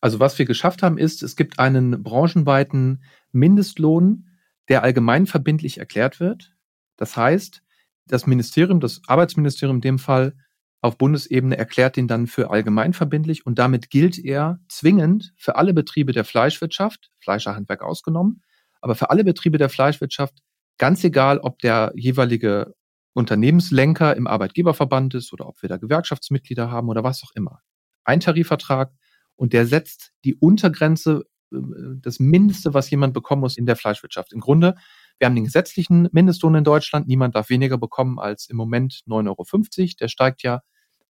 Also 0.00 0.20
was 0.20 0.38
wir 0.38 0.46
geschafft 0.46 0.82
haben, 0.82 0.96
ist, 0.96 1.22
es 1.22 1.36
gibt 1.36 1.58
einen 1.58 2.02
branchenweiten 2.02 3.02
Mindestlohn, 3.32 4.28
der 4.68 4.84
allgemeinverbindlich 4.84 5.78
erklärt 5.78 6.20
wird. 6.20 6.52
Das 6.96 7.16
heißt, 7.16 7.62
das 8.06 8.26
Ministerium, 8.26 8.80
das 8.80 9.00
Arbeitsministerium 9.06 9.78
in 9.78 9.82
dem 9.82 9.98
Fall 9.98 10.34
auf 10.80 10.98
Bundesebene 10.98 11.56
erklärt 11.56 11.96
den 11.96 12.06
dann 12.06 12.26
für 12.26 12.50
allgemeinverbindlich 12.50 13.46
und 13.46 13.58
damit 13.58 13.90
gilt 13.90 14.18
er 14.18 14.60
zwingend 14.68 15.32
für 15.36 15.56
alle 15.56 15.74
Betriebe 15.74 16.12
der 16.12 16.24
Fleischwirtschaft, 16.24 17.10
Fleischerhandwerk 17.20 17.82
ausgenommen, 17.82 18.42
aber 18.80 18.94
für 18.94 19.10
alle 19.10 19.24
Betriebe 19.24 19.58
der 19.58 19.68
Fleischwirtschaft 19.68 20.42
Ganz 20.78 21.02
egal, 21.04 21.38
ob 21.38 21.58
der 21.60 21.92
jeweilige 21.94 22.74
Unternehmenslenker 23.14 24.14
im 24.14 24.26
Arbeitgeberverband 24.26 25.14
ist 25.14 25.32
oder 25.32 25.48
ob 25.48 25.62
wir 25.62 25.70
da 25.70 25.78
Gewerkschaftsmitglieder 25.78 26.70
haben 26.70 26.88
oder 26.88 27.02
was 27.02 27.22
auch 27.24 27.30
immer. 27.34 27.60
Ein 28.04 28.20
Tarifvertrag 28.20 28.92
und 29.36 29.54
der 29.54 29.66
setzt 29.66 30.12
die 30.24 30.34
Untergrenze, 30.34 31.24
äh, 31.50 31.56
das 32.02 32.20
Mindeste, 32.20 32.74
was 32.74 32.90
jemand 32.90 33.14
bekommen 33.14 33.40
muss 33.40 33.56
in 33.56 33.64
der 33.64 33.76
Fleischwirtschaft. 33.76 34.34
Im 34.34 34.40
Grunde, 34.40 34.74
wir 35.18 35.26
haben 35.26 35.34
den 35.34 35.44
gesetzlichen 35.44 36.08
Mindestlohn 36.12 36.54
in 36.54 36.64
Deutschland. 36.64 37.08
Niemand 37.08 37.34
darf 37.34 37.48
weniger 37.48 37.78
bekommen 37.78 38.18
als 38.18 38.48
im 38.48 38.56
Moment 38.56 39.02
9,50 39.06 39.28
Euro. 39.28 39.88
Der 40.00 40.08
steigt 40.08 40.42
ja 40.42 40.60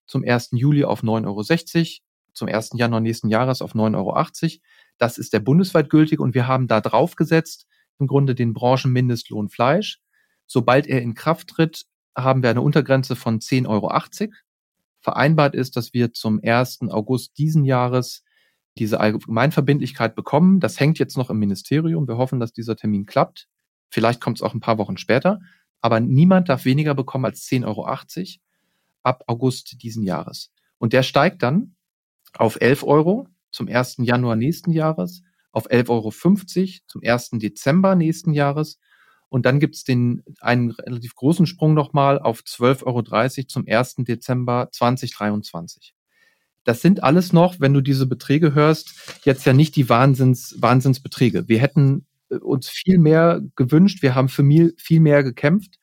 zum 0.05 0.23
1. 0.23 0.49
Juli 0.51 0.83
auf 0.83 1.01
9,60 1.01 1.25
Euro, 1.25 1.43
zum 2.33 2.47
1. 2.47 2.71
Januar 2.75 3.01
nächsten 3.01 3.29
Jahres 3.29 3.61
auf 3.61 3.73
9,80 3.73 3.95
Euro. 3.95 4.61
Das 4.97 5.17
ist 5.17 5.33
der 5.33 5.39
bundesweit 5.39 5.89
gültig 5.89 6.19
und 6.19 6.35
wir 6.35 6.47
haben 6.47 6.67
da 6.67 6.81
drauf 6.81 7.15
gesetzt 7.15 7.67
im 7.99 8.07
Grunde 8.07 8.35
den 8.35 8.53
Branchenmindestlohn 8.53 9.49
Fleisch. 9.49 9.99
Sobald 10.47 10.87
er 10.87 11.01
in 11.01 11.15
Kraft 11.15 11.47
tritt, 11.49 11.85
haben 12.15 12.43
wir 12.43 12.49
eine 12.49 12.61
Untergrenze 12.61 13.15
von 13.15 13.39
10,80 13.39 13.67
Euro. 13.67 13.91
Vereinbart 15.01 15.55
ist, 15.55 15.75
dass 15.75 15.93
wir 15.93 16.13
zum 16.13 16.39
1. 16.43 16.81
August 16.89 17.37
diesen 17.37 17.65
Jahres 17.65 18.23
diese 18.77 18.99
Allgemeinverbindlichkeit 18.99 20.15
bekommen. 20.15 20.59
Das 20.59 20.79
hängt 20.79 20.99
jetzt 20.99 21.17
noch 21.17 21.29
im 21.29 21.39
Ministerium. 21.39 22.07
Wir 22.07 22.17
hoffen, 22.17 22.39
dass 22.39 22.53
dieser 22.53 22.75
Termin 22.75 23.05
klappt. 23.05 23.47
Vielleicht 23.89 24.21
kommt 24.21 24.37
es 24.37 24.41
auch 24.41 24.53
ein 24.53 24.59
paar 24.59 24.77
Wochen 24.77 24.97
später. 24.97 25.39
Aber 25.81 25.99
niemand 25.99 26.49
darf 26.49 26.65
weniger 26.65 26.95
bekommen 26.95 27.25
als 27.25 27.47
10,80 27.47 27.65
Euro 27.67 27.87
ab 29.03 29.23
August 29.27 29.83
diesen 29.83 30.03
Jahres. 30.03 30.51
Und 30.77 30.93
der 30.93 31.03
steigt 31.03 31.43
dann 31.43 31.75
auf 32.33 32.59
11 32.59 32.83
Euro 32.83 33.27
zum 33.51 33.67
1. 33.67 33.97
Januar 33.99 34.35
nächsten 34.35 34.71
Jahres 34.71 35.21
auf 35.51 35.69
11,50 35.69 35.89
Euro 35.89 36.11
zum 36.87 37.01
1. 37.03 37.29
Dezember 37.33 37.95
nächsten 37.95 38.33
Jahres. 38.33 38.79
Und 39.29 39.45
dann 39.45 39.59
gibt 39.59 39.75
es 39.75 39.83
den 39.83 40.23
einen 40.39 40.71
relativ 40.71 41.15
großen 41.15 41.45
Sprung 41.45 41.73
nochmal 41.73 42.19
auf 42.19 42.41
12,30 42.41 42.85
Euro 42.85 43.47
zum 43.47 43.65
1. 43.67 43.95
Dezember 43.99 44.69
2023. 44.71 45.93
Das 46.63 46.81
sind 46.81 47.03
alles 47.03 47.31
noch, 47.31 47.59
wenn 47.59 47.73
du 47.73 47.81
diese 47.81 48.07
Beträge 48.07 48.53
hörst, 48.53 49.21
jetzt 49.23 49.45
ja 49.45 49.53
nicht 49.53 49.75
die 49.75 49.87
Wahnsinns, 49.87 50.55
Wahnsinnsbeträge. 50.57 51.47
Wir 51.47 51.59
hätten 51.59 52.04
uns 52.29 52.69
viel 52.69 52.97
mehr 52.97 53.41
gewünscht, 53.55 54.01
wir 54.01 54.15
haben 54.15 54.29
für 54.29 54.43
viel 54.77 54.99
mehr 54.99 55.23
gekämpft, 55.23 55.77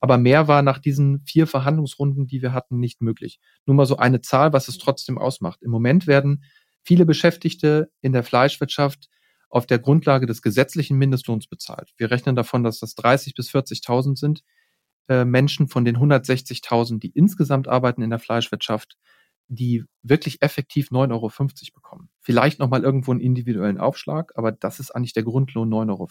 aber 0.00 0.18
mehr 0.18 0.48
war 0.48 0.62
nach 0.62 0.78
diesen 0.78 1.20
vier 1.20 1.46
Verhandlungsrunden, 1.46 2.26
die 2.26 2.42
wir 2.42 2.52
hatten, 2.52 2.78
nicht 2.78 3.00
möglich. 3.00 3.40
Nur 3.66 3.76
mal 3.76 3.86
so 3.86 3.96
eine 3.96 4.20
Zahl, 4.20 4.52
was 4.52 4.68
es 4.68 4.78
trotzdem 4.78 5.18
ausmacht. 5.18 5.62
Im 5.62 5.70
Moment 5.70 6.06
werden 6.06 6.44
viele 6.84 7.04
Beschäftigte 7.04 7.90
in 8.00 8.12
der 8.12 8.22
Fleischwirtschaft 8.22 9.08
auf 9.50 9.66
der 9.66 9.78
Grundlage 9.78 10.26
des 10.26 10.42
gesetzlichen 10.42 10.98
Mindestlohns 10.98 11.48
bezahlt. 11.48 11.92
Wir 11.96 12.10
rechnen 12.10 12.36
davon, 12.36 12.62
dass 12.62 12.78
das 12.78 12.94
30 12.94 13.34
bis 13.34 13.50
40.000 13.50 14.16
sind 14.16 14.44
äh, 15.08 15.24
Menschen 15.24 15.68
von 15.68 15.84
den 15.84 15.96
160.000, 15.96 17.00
die 17.00 17.10
insgesamt 17.10 17.66
arbeiten 17.66 18.02
in 18.02 18.10
der 18.10 18.18
Fleischwirtschaft, 18.18 18.96
die 19.48 19.84
wirklich 20.02 20.42
effektiv 20.42 20.90
9,50 20.90 21.10
Euro 21.12 21.30
bekommen. 21.74 22.10
Vielleicht 22.28 22.58
nochmal 22.58 22.84
irgendwo 22.84 23.10
einen 23.10 23.22
individuellen 23.22 23.78
Aufschlag, 23.78 24.32
aber 24.36 24.52
das 24.52 24.80
ist 24.80 24.90
eigentlich 24.90 25.14
der 25.14 25.22
Grundlohn 25.22 25.72
9,50 25.72 25.88
Euro. 25.88 26.08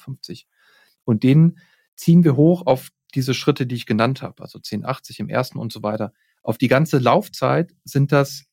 Und 1.03 1.21
den 1.21 1.59
ziehen 1.95 2.23
wir 2.23 2.35
hoch 2.35 2.65
auf 2.65 2.89
diese 3.13 3.35
Schritte, 3.35 3.67
die 3.67 3.75
ich 3.75 3.85
genannt 3.85 4.23
habe, 4.23 4.41
also 4.41 4.57
10,80 4.57 5.19
im 5.19 5.29
ersten 5.29 5.59
und 5.59 5.71
so 5.71 5.83
weiter. 5.83 6.13
Auf 6.41 6.57
die 6.57 6.69
ganze 6.69 6.97
Laufzeit 6.97 7.75
sind 7.83 8.11
das 8.11 8.45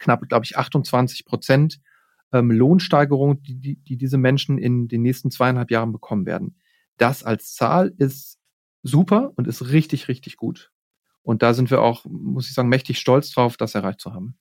knapp, 0.00 0.28
glaube 0.28 0.44
ich, 0.44 0.58
28 0.58 1.24
Prozent 1.24 1.80
ähm, 2.32 2.50
Lohnsteigerung, 2.50 3.44
die, 3.44 3.60
die, 3.60 3.76
die 3.76 3.96
diese 3.96 4.18
Menschen 4.18 4.58
in 4.58 4.88
den 4.88 5.02
nächsten 5.02 5.30
zweieinhalb 5.30 5.70
Jahren 5.70 5.92
bekommen 5.92 6.26
werden. 6.26 6.56
Das 6.96 7.22
als 7.22 7.54
Zahl 7.54 7.94
ist 7.98 8.40
super 8.82 9.30
und 9.36 9.46
ist 9.46 9.70
richtig, 9.70 10.08
richtig 10.08 10.36
gut. 10.36 10.72
Und 11.22 11.44
da 11.44 11.54
sind 11.54 11.70
wir 11.70 11.80
auch, 11.80 12.04
muss 12.06 12.48
ich 12.48 12.54
sagen, 12.54 12.68
mächtig 12.68 12.98
stolz 12.98 13.30
drauf, 13.30 13.56
das 13.56 13.76
erreicht 13.76 14.00
zu 14.00 14.12
haben. 14.14 14.36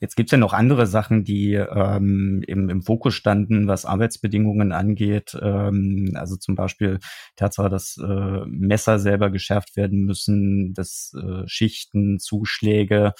Jetzt 0.00 0.16
gibt's 0.16 0.32
ja 0.32 0.38
noch 0.38 0.52
andere 0.52 0.86
Sachen, 0.86 1.24
die 1.24 1.54
ähm, 1.54 2.42
im, 2.46 2.68
im 2.68 2.82
Fokus 2.82 3.14
standen, 3.14 3.66
was 3.66 3.84
Arbeitsbedingungen 3.84 4.72
angeht. 4.72 5.36
Ähm, 5.40 6.12
also 6.14 6.36
zum 6.36 6.54
Beispiel 6.54 7.00
Tatsache, 7.36 7.68
dass 7.68 7.96
äh, 7.98 8.46
Messer 8.46 8.98
selber 9.00 9.30
geschärft 9.30 9.76
werden 9.76 10.04
müssen, 10.04 10.72
dass 10.74 11.12
äh, 11.14 11.42
Schichten, 11.46 12.18
Zuschläge 12.20 13.12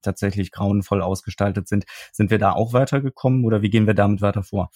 tatsächlich 0.00 0.50
grauenvoll 0.52 1.02
ausgestaltet 1.02 1.68
sind. 1.68 1.84
Sind 2.12 2.30
wir 2.30 2.38
da 2.38 2.52
auch 2.52 2.72
weitergekommen 2.72 3.44
oder 3.44 3.62
wie 3.62 3.70
gehen 3.70 3.86
wir 3.86 3.94
damit 3.94 4.20
weiter 4.22 4.42
vor? 4.42 4.70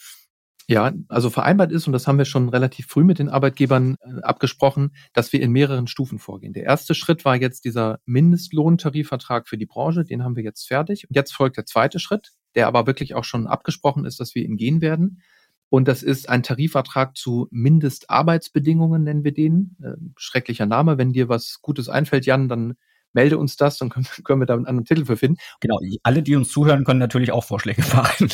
Ja, 0.69 0.93
also 1.09 1.31
vereinbart 1.31 1.71
ist, 1.71 1.87
und 1.87 1.93
das 1.93 2.09
haben 2.09 2.19
wir 2.19 2.25
schon 2.25 2.49
relativ 2.49 2.87
früh 2.87 3.05
mit 3.05 3.21
den 3.21 3.29
Arbeitgebern 3.29 3.97
äh, 4.01 4.23
abgesprochen, 4.23 4.97
dass 5.13 5.33
wir 5.33 5.41
in 5.41 5.53
mehreren 5.53 5.87
Stufen 5.87 6.19
vorgehen. 6.19 6.55
Der 6.55 6.65
erste 6.65 6.97
Schritt 6.97 7.25
war 7.25 7.37
jetzt 7.37 7.65
dieser 7.65 8.01
Mindestlohntarifvertrag 8.05 9.49
für 9.49 9.59
die 9.59 9.67
Branche, 9.67 10.03
den 10.03 10.25
haben 10.25 10.35
wir 10.35 10.43
jetzt 10.43 10.67
fertig. 10.67 11.09
Und 11.09 11.15
jetzt 11.15 11.33
folgt 11.33 11.57
der 11.57 11.67
zweite 11.67 12.01
Schritt, 12.01 12.33
der 12.57 12.67
aber 12.67 12.89
wirklich 12.89 13.15
auch 13.15 13.23
schon 13.23 13.47
abgesprochen 13.47 14.05
ist, 14.05 14.19
dass 14.19 14.35
wir 14.35 14.45
ihn 14.45 14.57
gehen 14.57 14.81
werden. 14.81 15.23
Und 15.69 15.87
das 15.87 16.03
ist 16.03 16.29
ein 16.29 16.43
Tarifvertrag 16.43 17.17
zu 17.17 17.47
Mindestarbeitsbedingungen, 17.53 19.05
nennen 19.05 19.23
wir 19.23 19.35
den. 19.35 19.77
Äh, 19.81 19.95
schrecklicher 20.17 20.67
Name. 20.67 20.99
Wenn 20.99 21.13
dir 21.13 21.29
was 21.29 21.61
Gutes 21.63 21.89
einfällt, 21.89 22.27
Jan, 22.27 22.49
dann 22.49 22.75
melde 23.13 23.39
uns 23.39 23.57
das, 23.57 23.79
dann 23.79 23.89
können, 23.89 24.07
können 24.25 24.41
wir 24.41 24.47
da 24.47 24.55
einen 24.55 24.67
anderen 24.67 24.85
Titel 24.85 25.05
für 25.05 25.17
finden. 25.17 25.39
Genau, 25.61 25.79
alle, 26.03 26.25
die 26.25 26.35
uns 26.35 26.49
zuhören, 26.49 26.85
können 26.85 26.99
natürlich 26.99 27.31
auch 27.31 27.45
Vorschläge 27.45 27.83
machen 27.95 28.31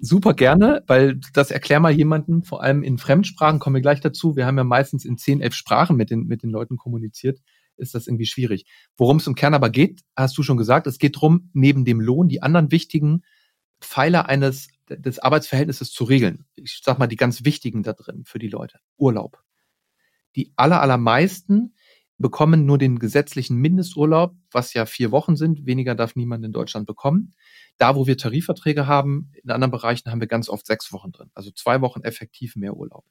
super 0.00 0.34
gerne, 0.34 0.82
weil 0.86 1.20
das 1.32 1.50
erklär 1.50 1.80
mal 1.80 1.92
jemandem, 1.92 2.42
vor 2.42 2.62
allem 2.62 2.82
in 2.82 2.98
Fremdsprachen, 2.98 3.58
kommen 3.58 3.76
wir 3.76 3.82
gleich 3.82 4.00
dazu. 4.00 4.36
Wir 4.36 4.46
haben 4.46 4.58
ja 4.58 4.64
meistens 4.64 5.04
in 5.04 5.18
zehn, 5.18 5.40
elf 5.40 5.54
Sprachen 5.54 5.96
mit 5.96 6.10
den, 6.10 6.26
mit 6.26 6.42
den 6.42 6.50
Leuten 6.50 6.76
kommuniziert, 6.76 7.40
ist 7.76 7.94
das 7.94 8.06
irgendwie 8.06 8.26
schwierig. 8.26 8.66
Worum 8.96 9.18
es 9.18 9.26
im 9.26 9.34
Kern 9.34 9.54
aber 9.54 9.70
geht, 9.70 10.02
hast 10.16 10.36
du 10.38 10.42
schon 10.42 10.56
gesagt, 10.56 10.86
es 10.86 10.98
geht 10.98 11.16
darum, 11.16 11.50
neben 11.52 11.84
dem 11.84 12.00
Lohn 12.00 12.28
die 12.28 12.42
anderen 12.42 12.70
wichtigen 12.70 13.22
Pfeiler 13.80 14.28
eines 14.28 14.68
des 14.88 15.18
Arbeitsverhältnisses 15.18 15.90
zu 15.90 16.04
regeln. 16.04 16.44
Ich 16.54 16.80
sag 16.82 16.98
mal 16.98 17.06
die 17.06 17.16
ganz 17.16 17.44
wichtigen 17.44 17.82
da 17.82 17.92
drin 17.92 18.22
für 18.24 18.38
die 18.38 18.48
Leute. 18.48 18.78
Urlaub. 18.96 19.42
Die 20.36 20.52
aller, 20.56 20.80
allermeisten 20.80 21.74
bekommen 22.18 22.66
nur 22.66 22.78
den 22.78 22.98
gesetzlichen 22.98 23.56
Mindesturlaub, 23.56 24.34
was 24.50 24.74
ja 24.74 24.86
vier 24.86 25.10
Wochen 25.10 25.36
sind. 25.36 25.66
Weniger 25.66 25.94
darf 25.94 26.16
niemand 26.16 26.44
in 26.44 26.52
Deutschland 26.52 26.86
bekommen. 26.86 27.32
Da, 27.78 27.94
wo 27.94 28.06
wir 28.06 28.16
Tarifverträge 28.16 28.86
haben, 28.86 29.30
in 29.42 29.50
anderen 29.50 29.70
Bereichen 29.70 30.10
haben 30.10 30.20
wir 30.20 30.28
ganz 30.28 30.48
oft 30.48 30.66
sechs 30.66 30.92
Wochen 30.92 31.12
drin. 31.12 31.30
Also 31.34 31.50
zwei 31.50 31.80
Wochen 31.80 32.02
effektiv 32.02 32.56
mehr 32.56 32.76
Urlaub. 32.76 33.04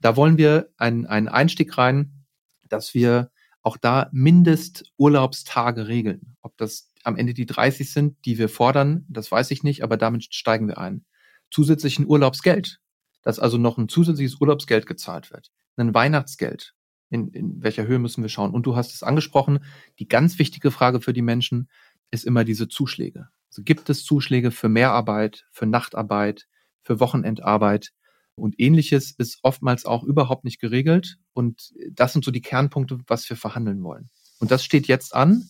Da 0.00 0.16
wollen 0.16 0.36
wir 0.36 0.70
einen, 0.76 1.06
einen 1.06 1.28
Einstieg 1.28 1.78
rein, 1.78 2.24
dass 2.68 2.92
wir 2.94 3.30
auch 3.62 3.78
da 3.78 4.10
Mindesturlaubstage 4.12 5.88
regeln. 5.88 6.36
Ob 6.42 6.56
das 6.58 6.90
am 7.02 7.16
Ende 7.16 7.34
die 7.34 7.46
30 7.46 7.90
sind, 7.90 8.16
die 8.26 8.38
wir 8.38 8.48
fordern, 8.48 9.06
das 9.08 9.30
weiß 9.30 9.50
ich 9.50 9.62
nicht, 9.62 9.82
aber 9.82 9.96
damit 9.96 10.34
steigen 10.34 10.68
wir 10.68 10.78
ein. 10.78 11.04
Zusätzlichen 11.50 12.06
Urlaubsgeld, 12.06 12.80
dass 13.22 13.38
also 13.38 13.56
noch 13.56 13.78
ein 13.78 13.88
zusätzliches 13.88 14.40
Urlaubsgeld 14.40 14.86
gezahlt 14.86 15.30
wird. 15.30 15.50
Ein 15.76 15.94
Weihnachtsgeld, 15.94 16.74
in, 17.10 17.28
in 17.28 17.62
welcher 17.62 17.86
Höhe 17.86 17.98
müssen 17.98 18.22
wir 18.22 18.28
schauen? 18.28 18.52
Und 18.52 18.66
du 18.66 18.76
hast 18.76 18.94
es 18.94 19.02
angesprochen, 19.02 19.60
die 19.98 20.08
ganz 20.08 20.38
wichtige 20.38 20.70
Frage 20.70 21.00
für 21.00 21.12
die 21.12 21.22
Menschen 21.22 21.70
ist 22.10 22.24
immer 22.24 22.44
diese 22.44 22.68
Zuschläge. 22.68 23.28
Also 23.54 23.62
gibt 23.62 23.88
es 23.88 24.02
Zuschläge 24.02 24.50
für 24.50 24.68
Mehrarbeit, 24.68 25.44
für 25.52 25.66
Nachtarbeit, 25.66 26.48
für 26.82 26.98
Wochenendarbeit? 26.98 27.92
Und 28.34 28.58
ähnliches 28.58 29.12
ist 29.12 29.38
oftmals 29.44 29.86
auch 29.86 30.02
überhaupt 30.02 30.42
nicht 30.42 30.60
geregelt. 30.60 31.18
Und 31.34 31.72
das 31.92 32.12
sind 32.12 32.24
so 32.24 32.32
die 32.32 32.40
Kernpunkte, 32.40 32.98
was 33.06 33.30
wir 33.30 33.36
verhandeln 33.36 33.84
wollen. 33.84 34.10
Und 34.40 34.50
das 34.50 34.64
steht 34.64 34.88
jetzt 34.88 35.14
an. 35.14 35.44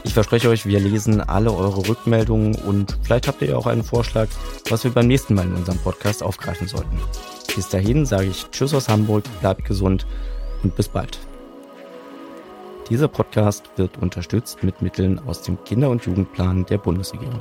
Ich 0.04 0.14
verspreche 0.14 0.50
euch, 0.50 0.66
wir 0.66 0.82
lesen 0.82 1.22
alle 1.22 1.54
eure 1.54 1.88
Rückmeldungen 1.88 2.56
und 2.56 2.98
vielleicht 3.02 3.30
habt 3.30 3.42
ihr 3.42 3.52
ja 3.52 3.56
auch 3.56 3.68
einen 3.68 3.86
Vorschlag, 3.86 4.28
was 4.70 4.84
wir 4.84 4.92
beim 4.92 5.08
nächsten 5.08 5.36
Mal 5.36 5.46
in 5.46 5.56
unserem 5.56 5.80
Podcast 5.80 6.22
aufgreifen 6.22 6.68
sollten. 6.68 7.00
Bis 7.56 7.70
dahin 7.70 8.06
sage 8.06 8.28
ich 8.28 8.46
Tschüss 8.52 8.74
aus 8.74 8.90
Hamburg, 8.90 9.24
bleibt 9.40 9.64
gesund 9.64 10.06
und 10.64 10.76
bis 10.76 10.90
bald. 10.90 11.18
Dieser 12.90 13.08
Podcast 13.08 13.70
wird 13.78 14.00
unterstützt 14.00 14.64
mit 14.64 14.82
Mitteln 14.82 15.18
aus 15.20 15.44
dem 15.44 15.64
Kinder- 15.64 15.92
und 15.92 16.04
Jugendplan 16.04 16.66
der 16.66 16.80
Bundesregierung. 16.80 17.40